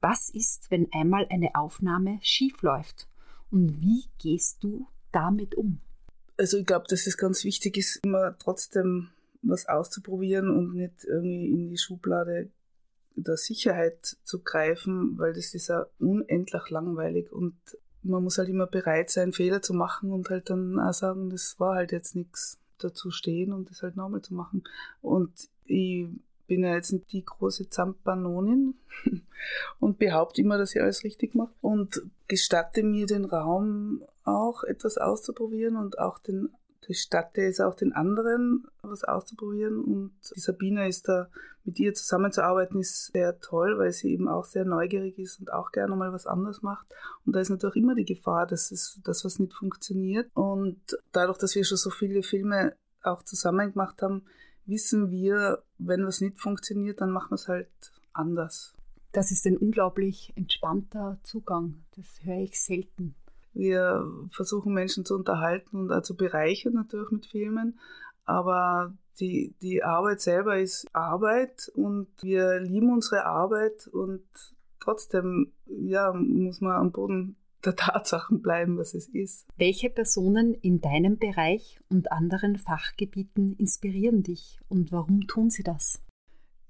Was 0.00 0.30
ist, 0.30 0.70
wenn 0.70 0.90
einmal 0.90 1.26
eine 1.28 1.54
Aufnahme 1.54 2.18
schief 2.22 2.62
läuft? 2.62 3.06
Und 3.50 3.82
wie 3.82 4.04
gehst 4.18 4.64
du 4.64 4.88
damit 5.12 5.54
um? 5.54 5.80
Also 6.38 6.56
ich 6.56 6.66
glaube, 6.66 6.86
dass 6.88 7.06
es 7.06 7.18
ganz 7.18 7.44
wichtig 7.44 7.76
ist, 7.76 8.00
immer 8.02 8.36
trotzdem 8.38 9.10
was 9.46 9.66
auszuprobieren 9.66 10.50
und 10.50 10.74
nicht 10.74 11.04
irgendwie 11.04 11.50
in 11.50 11.68
die 11.68 11.78
Schublade 11.78 12.50
der 13.16 13.36
Sicherheit 13.36 14.16
zu 14.24 14.40
greifen, 14.40 15.18
weil 15.18 15.32
das 15.32 15.54
ist 15.54 15.68
ja 15.68 15.86
unendlich 15.98 16.70
langweilig 16.70 17.32
und 17.32 17.54
man 18.02 18.22
muss 18.22 18.38
halt 18.38 18.48
immer 18.48 18.66
bereit 18.66 19.10
sein, 19.10 19.32
Fehler 19.32 19.62
zu 19.62 19.72
machen 19.72 20.12
und 20.12 20.28
halt 20.30 20.50
dann 20.50 20.78
auch 20.78 20.92
sagen, 20.92 21.30
das 21.30 21.58
war 21.58 21.76
halt 21.76 21.92
jetzt 21.92 22.14
nichts 22.14 22.58
dazu 22.78 23.10
stehen 23.10 23.52
und 23.52 23.70
das 23.70 23.82
halt 23.82 23.96
nochmal 23.96 24.20
zu 24.22 24.34
machen. 24.34 24.64
Und 25.00 25.32
ich 25.64 26.08
bin 26.46 26.64
ja 26.64 26.74
jetzt 26.74 26.92
nicht 26.92 27.10
die 27.12 27.24
große 27.24 27.70
Zampanonin 27.70 28.74
und 29.80 29.98
behaupte 29.98 30.42
immer, 30.42 30.58
dass 30.58 30.74
ich 30.74 30.82
alles 30.82 31.04
richtig 31.04 31.34
mache 31.34 31.54
und 31.62 32.02
gestatte 32.28 32.82
mir 32.82 33.06
den 33.06 33.24
Raum 33.24 34.04
auch 34.24 34.64
etwas 34.64 34.98
auszuprobieren 34.98 35.76
und 35.76 35.98
auch 35.98 36.18
den 36.18 36.50
gestatte 36.86 37.42
es 37.42 37.60
auch 37.60 37.74
den 37.74 37.92
anderen, 37.92 38.66
was 38.82 39.04
auszuprobieren. 39.04 39.82
Und 39.82 40.12
die 40.34 40.40
Sabine 40.40 40.88
ist 40.88 41.08
da, 41.08 41.28
mit 41.64 41.78
ihr 41.78 41.94
zusammenzuarbeiten, 41.94 42.80
ist 42.80 43.12
sehr 43.12 43.40
toll, 43.40 43.78
weil 43.78 43.90
sie 43.92 44.12
eben 44.12 44.28
auch 44.28 44.44
sehr 44.44 44.64
neugierig 44.64 45.18
ist 45.18 45.40
und 45.40 45.52
auch 45.52 45.72
gerne 45.72 45.96
mal 45.96 46.12
was 46.12 46.26
anderes 46.26 46.62
macht. 46.62 46.86
Und 47.24 47.34
da 47.34 47.40
ist 47.40 47.48
natürlich 47.48 47.76
immer 47.76 47.94
die 47.94 48.04
Gefahr, 48.04 48.46
dass 48.46 48.70
es, 48.70 49.00
dass 49.02 49.24
was 49.24 49.38
nicht 49.38 49.54
funktioniert. 49.54 50.30
Und 50.34 50.78
dadurch, 51.12 51.38
dass 51.38 51.54
wir 51.54 51.64
schon 51.64 51.78
so 51.78 51.90
viele 51.90 52.22
Filme 52.22 52.76
auch 53.02 53.22
zusammen 53.22 53.72
gemacht 53.72 54.02
haben, 54.02 54.24
wissen 54.66 55.10
wir, 55.10 55.62
wenn 55.78 56.06
was 56.06 56.20
nicht 56.20 56.38
funktioniert, 56.38 57.00
dann 57.00 57.10
machen 57.10 57.30
wir 57.30 57.36
es 57.36 57.48
halt 57.48 57.68
anders. 58.12 58.74
Das 59.12 59.30
ist 59.30 59.46
ein 59.46 59.56
unglaublich 59.56 60.32
entspannter 60.36 61.18
Zugang. 61.22 61.84
Das 61.96 62.24
höre 62.24 62.42
ich 62.42 62.60
selten. 62.60 63.14
Wir 63.54 64.06
versuchen 64.30 64.74
Menschen 64.74 65.04
zu 65.04 65.14
unterhalten 65.14 65.76
und 65.76 65.92
auch 65.92 66.02
zu 66.02 66.16
bereichern 66.16 66.74
natürlich 66.74 67.10
mit 67.10 67.26
Filmen. 67.26 67.78
Aber 68.24 68.94
die, 69.20 69.54
die 69.62 69.82
Arbeit 69.82 70.20
selber 70.20 70.58
ist 70.58 70.86
Arbeit 70.92 71.70
und 71.74 72.08
wir 72.20 72.60
lieben 72.60 72.92
unsere 72.92 73.26
Arbeit 73.26 73.86
und 73.88 74.24
trotzdem 74.80 75.52
ja, 75.66 76.12
muss 76.12 76.60
man 76.60 76.72
am 76.72 76.92
Boden 76.92 77.36
der 77.64 77.76
Tatsachen 77.76 78.42
bleiben, 78.42 78.76
was 78.76 78.94
es 78.94 79.08
ist. 79.08 79.46
Welche 79.56 79.90
Personen 79.90 80.54
in 80.54 80.80
deinem 80.80 81.18
Bereich 81.18 81.80
und 81.88 82.12
anderen 82.12 82.56
Fachgebieten 82.56 83.54
inspirieren 83.56 84.22
dich 84.22 84.58
und 84.68 84.92
warum 84.92 85.26
tun 85.26 85.50
sie 85.50 85.62
das? 85.62 86.03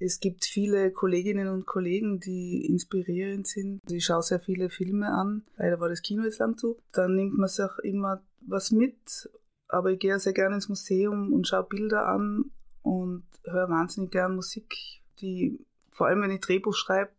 Es 0.05 0.21
gibt 0.21 0.45
viele 0.45 0.91
Kolleginnen 0.91 1.49
und 1.49 1.65
Kollegen, 1.65 2.21
die 2.21 2.67
inspirierend 2.67 3.47
sind. 3.47 3.81
Ich 3.91 4.05
schaue 4.05 4.23
sehr 4.23 4.39
viele 4.39 4.69
Filme 4.69 5.09
an. 5.09 5.45
Leider 5.57 5.81
war 5.81 5.89
das 5.89 6.03
Kino 6.03 6.25
jetzt 6.25 6.41
lang 6.41 6.59
zu. 6.59 6.77
Dann 6.93 7.15
nimmt 7.15 7.39
man 7.39 7.49
sich 7.49 7.65
auch 7.65 7.79
immer 7.79 8.23
was 8.43 8.71
mit. 8.71 9.31
Aber 9.67 9.93
ich 9.93 9.99
gehe 9.99 10.19
sehr 10.19 10.35
gerne 10.35 10.57
ins 10.57 10.69
Museum 10.69 11.33
und 11.33 11.49
schaue 11.49 11.65
Bilder 11.65 12.07
an 12.07 12.51
und 12.83 13.25
höre 13.45 13.71
wahnsinnig 13.71 14.11
gern 14.11 14.35
Musik, 14.37 14.77
die, 15.23 15.59
vor 15.91 16.09
allem 16.09 16.21
wenn 16.21 16.33
ich 16.33 16.41
Drehbuch 16.41 16.75
schreibe, 16.75 17.11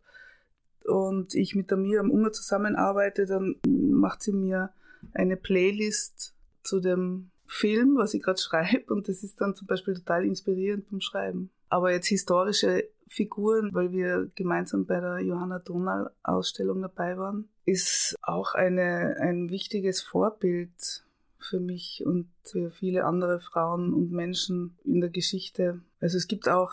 und 0.84 1.34
ich 1.34 1.56
mit 1.56 1.72
der 1.72 1.78
Miriam 1.78 2.12
Unger 2.12 2.30
zusammenarbeite, 2.30 3.26
dann 3.26 3.56
macht 3.66 4.22
sie 4.22 4.30
mir 4.30 4.70
eine 5.12 5.36
Playlist 5.36 6.36
zu 6.62 6.78
dem 6.78 7.30
Film, 7.46 7.96
was 7.96 8.14
ich 8.14 8.22
gerade 8.22 8.40
schreibe 8.40 8.94
und 8.94 9.08
das 9.08 9.24
ist 9.24 9.40
dann 9.40 9.56
zum 9.56 9.66
Beispiel 9.66 9.94
total 9.94 10.24
inspirierend 10.24 10.88
beim 10.88 11.00
Schreiben. 11.00 11.50
Aber 11.68 11.92
jetzt 11.92 12.06
historische 12.06 12.88
Figuren, 13.08 13.70
weil 13.72 13.92
wir 13.92 14.30
gemeinsam 14.34 14.86
bei 14.86 15.00
der 15.00 15.20
Johanna 15.20 15.58
Donal 15.58 16.10
Ausstellung 16.22 16.82
dabei 16.82 17.16
waren, 17.16 17.48
ist 17.64 18.16
auch 18.22 18.54
eine, 18.54 19.16
ein 19.20 19.50
wichtiges 19.50 20.00
Vorbild 20.00 21.04
für 21.38 21.60
mich 21.60 22.02
und 22.04 22.28
für 22.42 22.70
viele 22.70 23.04
andere 23.04 23.40
Frauen 23.40 23.94
und 23.94 24.10
Menschen 24.10 24.76
in 24.84 25.00
der 25.00 25.10
Geschichte. 25.10 25.80
Also 26.00 26.16
es 26.16 26.26
gibt 26.26 26.48
auch 26.48 26.72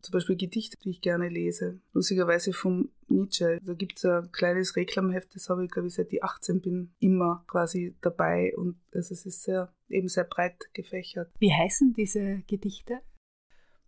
zum 0.00 0.12
Beispiel 0.12 0.36
Gedichte, 0.36 0.76
die 0.82 0.90
ich 0.90 1.00
gerne 1.00 1.28
lese. 1.28 1.80
Lustigerweise 1.92 2.52
vom 2.52 2.90
Nietzsche. 3.08 3.58
Da 3.64 3.74
gibt 3.74 3.98
es 3.98 4.04
ein 4.04 4.30
kleines 4.32 4.76
Reklamheft, 4.76 5.34
das 5.34 5.48
habe 5.48 5.64
ich, 5.64 5.70
glaube 5.70 5.88
ich, 5.88 5.94
seit 5.94 6.12
ich 6.12 6.22
18 6.22 6.60
bin, 6.60 6.92
immer 6.98 7.44
quasi 7.46 7.94
dabei. 8.00 8.54
Und 8.56 8.76
also 8.94 9.12
es 9.12 9.26
ist 9.26 9.42
sehr, 9.42 9.72
eben 9.88 10.08
sehr 10.08 10.24
breit 10.24 10.68
gefächert. 10.72 11.30
Wie 11.38 11.52
heißen 11.52 11.94
diese 11.94 12.42
Gedichte? 12.46 13.00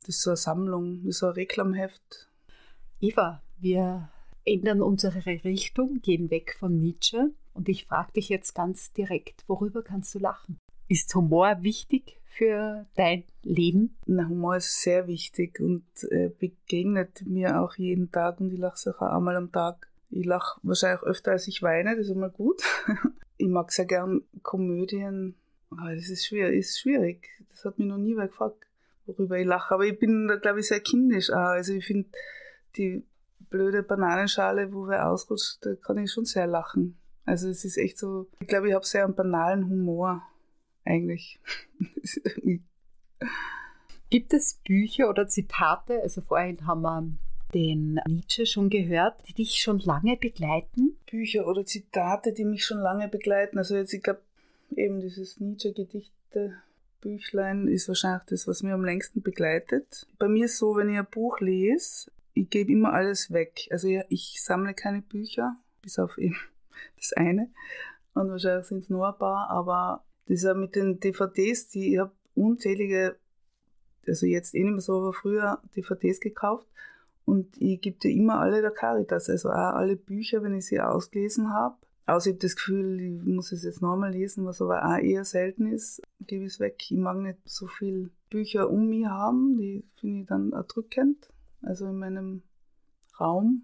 Das 0.01 0.17
ist 0.17 0.23
so 0.23 0.31
eine 0.31 0.37
Sammlung, 0.37 1.03
das 1.05 1.17
ist 1.17 1.19
so 1.19 1.27
ein 1.27 1.33
Reklamheft. 1.33 2.29
Eva, 3.01 3.43
wir 3.59 4.09
ändern 4.45 4.83
unsere 4.83 5.25
Richtung, 5.45 6.01
gehen 6.01 6.31
weg 6.31 6.57
von 6.59 6.81
Nietzsche. 6.81 7.33
Und 7.53 7.69
ich 7.69 7.85
frage 7.85 8.13
dich 8.13 8.29
jetzt 8.29 8.55
ganz 8.55 8.93
direkt, 8.93 9.45
worüber 9.47 9.83
kannst 9.83 10.15
du 10.15 10.19
lachen? 10.19 10.59
Ist 10.89 11.15
Humor 11.15 11.63
wichtig 11.63 12.21
für 12.25 12.87
dein 12.95 13.25
Leben? 13.43 13.97
Na, 14.07 14.29
Humor 14.29 14.57
ist 14.57 14.83
sehr 14.83 15.07
wichtig 15.07 15.61
und 15.61 15.85
äh, 16.11 16.31
begegnet 16.39 17.23
mir 17.27 17.61
auch 17.61 17.75
jeden 17.77 18.11
Tag 18.11 18.41
und 18.41 18.53
ich 18.53 18.59
lache 18.59 18.79
sicher 18.79 19.15
einmal 19.15 19.37
am 19.37 19.53
Tag. 19.53 19.89
Ich 20.11 20.25
lache 20.25 20.59
wahrscheinlich 20.63 21.03
öfter, 21.03 21.33
als 21.33 21.47
ich 21.47 21.63
weine, 21.63 21.97
das 21.97 22.07
ist 22.07 22.13
immer 22.13 22.31
gut. 22.31 22.63
ich 23.37 23.49
mag 23.49 23.71
sehr 23.73 23.85
gern 23.85 24.23
Komödien, 24.43 25.37
aber 25.71 25.95
das 25.95 26.09
ist 26.09 26.27
schwer, 26.27 26.53
ist 26.53 26.81
schwierig. 26.81 27.29
Das 27.51 27.65
hat 27.65 27.79
mich 27.79 27.89
noch 27.89 27.99
nie 27.99 28.17
wer 28.17 28.29
gefragt, 28.29 28.67
worüber 29.07 29.39
ich 29.39 29.47
lache. 29.47 29.75
Aber 29.75 29.85
ich 29.85 29.99
bin 29.99 30.29
da, 30.29 30.37
glaube 30.37 30.61
ich, 30.61 30.69
sehr 30.69 30.81
kindisch 30.81 31.31
auch. 31.31 31.37
Also 31.37 31.73
ich 31.75 31.85
finde 31.85 32.09
die 32.77 33.05
blöde 33.51 33.83
Bananenschale, 33.83 34.73
wo 34.73 34.87
wer 34.87 35.09
ausrutscht, 35.09 35.59
da 35.63 35.75
kann 35.75 35.99
ich 35.99 36.13
schon 36.13 36.25
sehr 36.25 36.47
lachen. 36.47 36.97
Also 37.25 37.49
es 37.49 37.65
ist 37.65 37.77
echt 37.77 37.99
so, 37.99 38.29
ich 38.41 38.47
glaube, 38.47 38.69
ich 38.69 38.75
habe 38.75 38.87
sehr 38.87 39.05
einen 39.05 39.15
banalen 39.15 39.69
Humor 39.69 40.23
eigentlich. 40.85 41.41
Gibt 44.11 44.33
es 44.33 44.61
Bücher 44.65 45.09
oder 45.09 45.29
Zitate, 45.29 46.01
also 46.03 46.21
vorhin 46.23 46.67
haben 46.67 46.83
wir 46.83 47.07
den 47.55 48.01
Nietzsche 48.09 48.47
schon 48.47 48.71
gehört, 48.71 49.29
die 49.29 49.35
dich 49.35 49.57
schon 49.57 49.79
lange 49.81 50.17
begleiten? 50.17 50.97
Bücher 51.09 51.47
oder 51.47 51.65
Zitate, 51.65 52.33
die 52.33 52.45
mich 52.45 52.65
schon 52.65 52.79
lange 52.79 53.09
begleiten. 53.09 53.59
Also 53.59 53.77
jetzt, 53.77 53.93
ich 53.93 54.03
glaube, 54.03 54.23
eben 54.77 55.01
dieses 55.01 55.39
Nietzsche-Gedichte. 55.41 56.55
Büchlein 57.01 57.69
ist 57.69 57.89
wahrscheinlich 57.89 58.25
das, 58.27 58.47
was 58.47 58.63
mir 58.63 58.75
am 58.75 58.85
längsten 58.85 59.23
begleitet. 59.23 60.07
Bei 60.19 60.29
mir 60.29 60.47
ist 60.47 60.59
so, 60.59 60.77
wenn 60.77 60.89
ich 60.89 60.99
ein 60.99 61.07
Buch 61.11 61.41
lese, 61.41 62.11
ich 62.35 62.49
gebe 62.51 62.73
immer 62.73 62.93
alles 62.93 63.33
weg. 63.33 63.69
Also 63.71 63.89
ja, 63.89 64.03
ich 64.09 64.43
sammle 64.43 64.75
keine 64.75 65.03
Bücher, 65.03 65.57
bis 65.83 65.99
auf 65.99 66.19
eben 66.19 66.37
das 66.97 67.13
eine. 67.13 67.51
Und 68.15 68.31
wahrscheinlich 68.31 68.67
sind 68.67 68.85
es 68.85 68.91
nur 68.91 69.09
ein 69.09 69.19
paar, 69.19 69.51
aber 69.51 70.05
das 70.27 70.43
ja 70.43 70.55
mit 70.55 70.77
den 70.77 71.01
DVDs, 71.01 71.69
die 71.69 71.95
ich 71.95 71.99
habe 71.99 72.13
unzählige, 72.35 73.17
also 74.07 74.27
jetzt 74.27 74.55
eh 74.55 74.63
nicht 74.63 74.73
mehr 74.73 74.81
so, 74.81 74.99
aber 74.99 75.13
früher 75.13 75.63
DVDs 75.77 76.21
gekauft 76.21 76.67
und 77.25 77.61
ich 77.61 77.81
gebe 77.81 77.99
dir 77.99 78.11
immer 78.11 78.41
alle 78.41 78.61
der 78.61 78.71
Caritas, 78.71 79.29
also 79.29 79.51
auch 79.51 79.75
alle 79.75 79.97
Bücher, 79.97 80.43
wenn 80.43 80.57
ich 80.57 80.67
sie 80.67 80.81
ausgelesen 80.81 81.53
habe. 81.53 81.77
Außer 82.11 82.31
ich 82.31 82.35
habe 82.35 82.43
das 82.43 82.57
Gefühl, 82.57 83.01
ich 83.01 83.23
muss 83.23 83.53
es 83.53 83.63
jetzt 83.63 83.83
nochmal 83.83 84.13
lesen, 84.13 84.45
was 84.45 84.61
aber 84.61 84.85
auch 84.85 84.99
eher 84.99 85.25
selten 85.25 85.67
ist, 85.67 86.03
gebe 86.27 86.45
ich 86.45 86.55
es 86.55 86.61
weg. 86.61 86.83
Ich 86.91 86.97
mag 86.97 87.19
nicht 87.19 87.39
so 87.45 87.67
viel 87.69 88.11
Bücher 88.31 88.69
um 88.69 88.89
mich 88.89 89.07
haben, 89.07 89.57
die 89.57 89.85
finde 89.95 90.23
ich 90.23 90.27
dann 90.27 90.53
erdrückend, 90.53 91.29
also 91.63 91.87
in 91.87 91.99
meinem 91.99 92.43
Raum. 93.19 93.63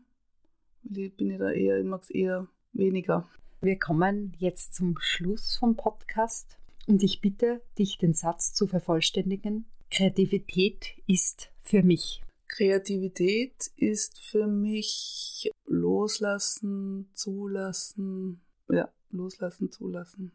Bin 0.83 1.13
ich 1.19 1.39
da 1.39 1.51
eher, 1.51 1.79
ich 1.79 1.87
mag 1.87 2.03
es 2.03 2.11
eher 2.11 2.47
weniger. 2.73 3.29
Wir 3.61 3.79
kommen 3.79 4.35
jetzt 4.39 4.75
zum 4.75 4.97
Schluss 5.01 5.57
vom 5.57 5.75
Podcast 5.75 6.57
und 6.87 7.03
ich 7.03 7.21
bitte 7.21 7.63
dich, 7.79 7.99
den 7.99 8.13
Satz 8.13 8.55
zu 8.55 8.69
vervollständigen. 8.69 9.67
Kreativität 9.91 10.95
ist 11.09 11.51
für 11.63 11.83
mich. 11.83 12.23
Kreativität 12.49 13.71
ist 13.77 14.19
für 14.19 14.47
mich 14.47 15.51
loslassen, 15.67 17.11
zulassen, 17.15 18.41
ja, 18.69 18.89
loslassen, 19.11 19.71
zulassen. 19.71 20.33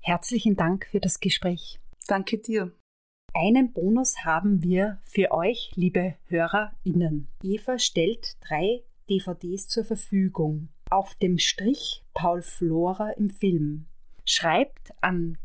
Herzlichen 0.00 0.56
Dank 0.56 0.86
für 0.90 1.00
das 1.00 1.20
Gespräch. 1.20 1.80
Danke 2.06 2.38
dir. 2.38 2.72
Einen 3.32 3.72
Bonus 3.72 4.24
haben 4.24 4.62
wir 4.62 5.00
für 5.04 5.32
euch, 5.32 5.72
liebe 5.74 6.16
HörerInnen. 6.26 7.28
Eva 7.42 7.78
stellt 7.78 8.36
drei 8.40 8.84
DVDs 9.10 9.66
zur 9.68 9.84
Verfügung 9.84 10.68
auf 10.90 11.14
dem 11.16 11.38
Strich 11.38 12.04
Paul 12.14 12.42
Flora 12.42 13.10
im 13.10 13.30
Film. 13.30 13.86
Schreibt 14.24 14.92
an 15.00 15.38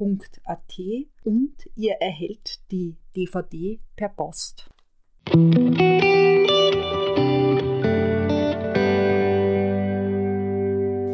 kreologen.saramang.at 0.00 0.78
und 1.24 1.54
ihr 1.76 1.94
erhält 2.00 2.60
die 2.70 2.96
DVD 3.14 3.78
per 3.96 4.08
Post. 4.08 4.66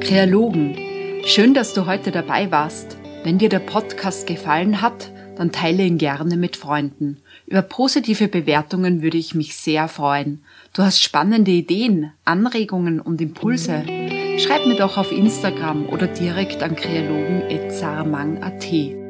Kreologen, 0.00 0.76
schön, 1.24 1.54
dass 1.54 1.74
du 1.74 1.86
heute 1.86 2.12
dabei 2.12 2.50
warst. 2.50 2.96
Wenn 3.24 3.38
dir 3.38 3.48
der 3.48 3.58
Podcast 3.58 4.26
gefallen 4.26 4.80
hat, 4.80 5.10
dann 5.34 5.52
teile 5.52 5.84
ihn 5.84 5.98
gerne 5.98 6.36
mit 6.36 6.56
Freunden. 6.56 7.18
Über 7.46 7.62
positive 7.62 8.28
Bewertungen 8.28 9.02
würde 9.02 9.18
ich 9.18 9.34
mich 9.34 9.56
sehr 9.56 9.88
freuen. 9.88 10.44
Du 10.72 10.82
hast 10.82 11.02
spannende 11.02 11.50
Ideen, 11.50 12.12
Anregungen 12.24 13.00
und 13.00 13.20
Impulse. 13.20 13.84
Schreib 14.38 14.66
mir 14.66 14.76
doch 14.76 14.98
auf 14.98 15.12
Instagram 15.12 15.88
oder 15.88 16.06
direkt 16.06 16.62
an 16.62 16.76
kreologen.zarmang.at. 16.76 19.05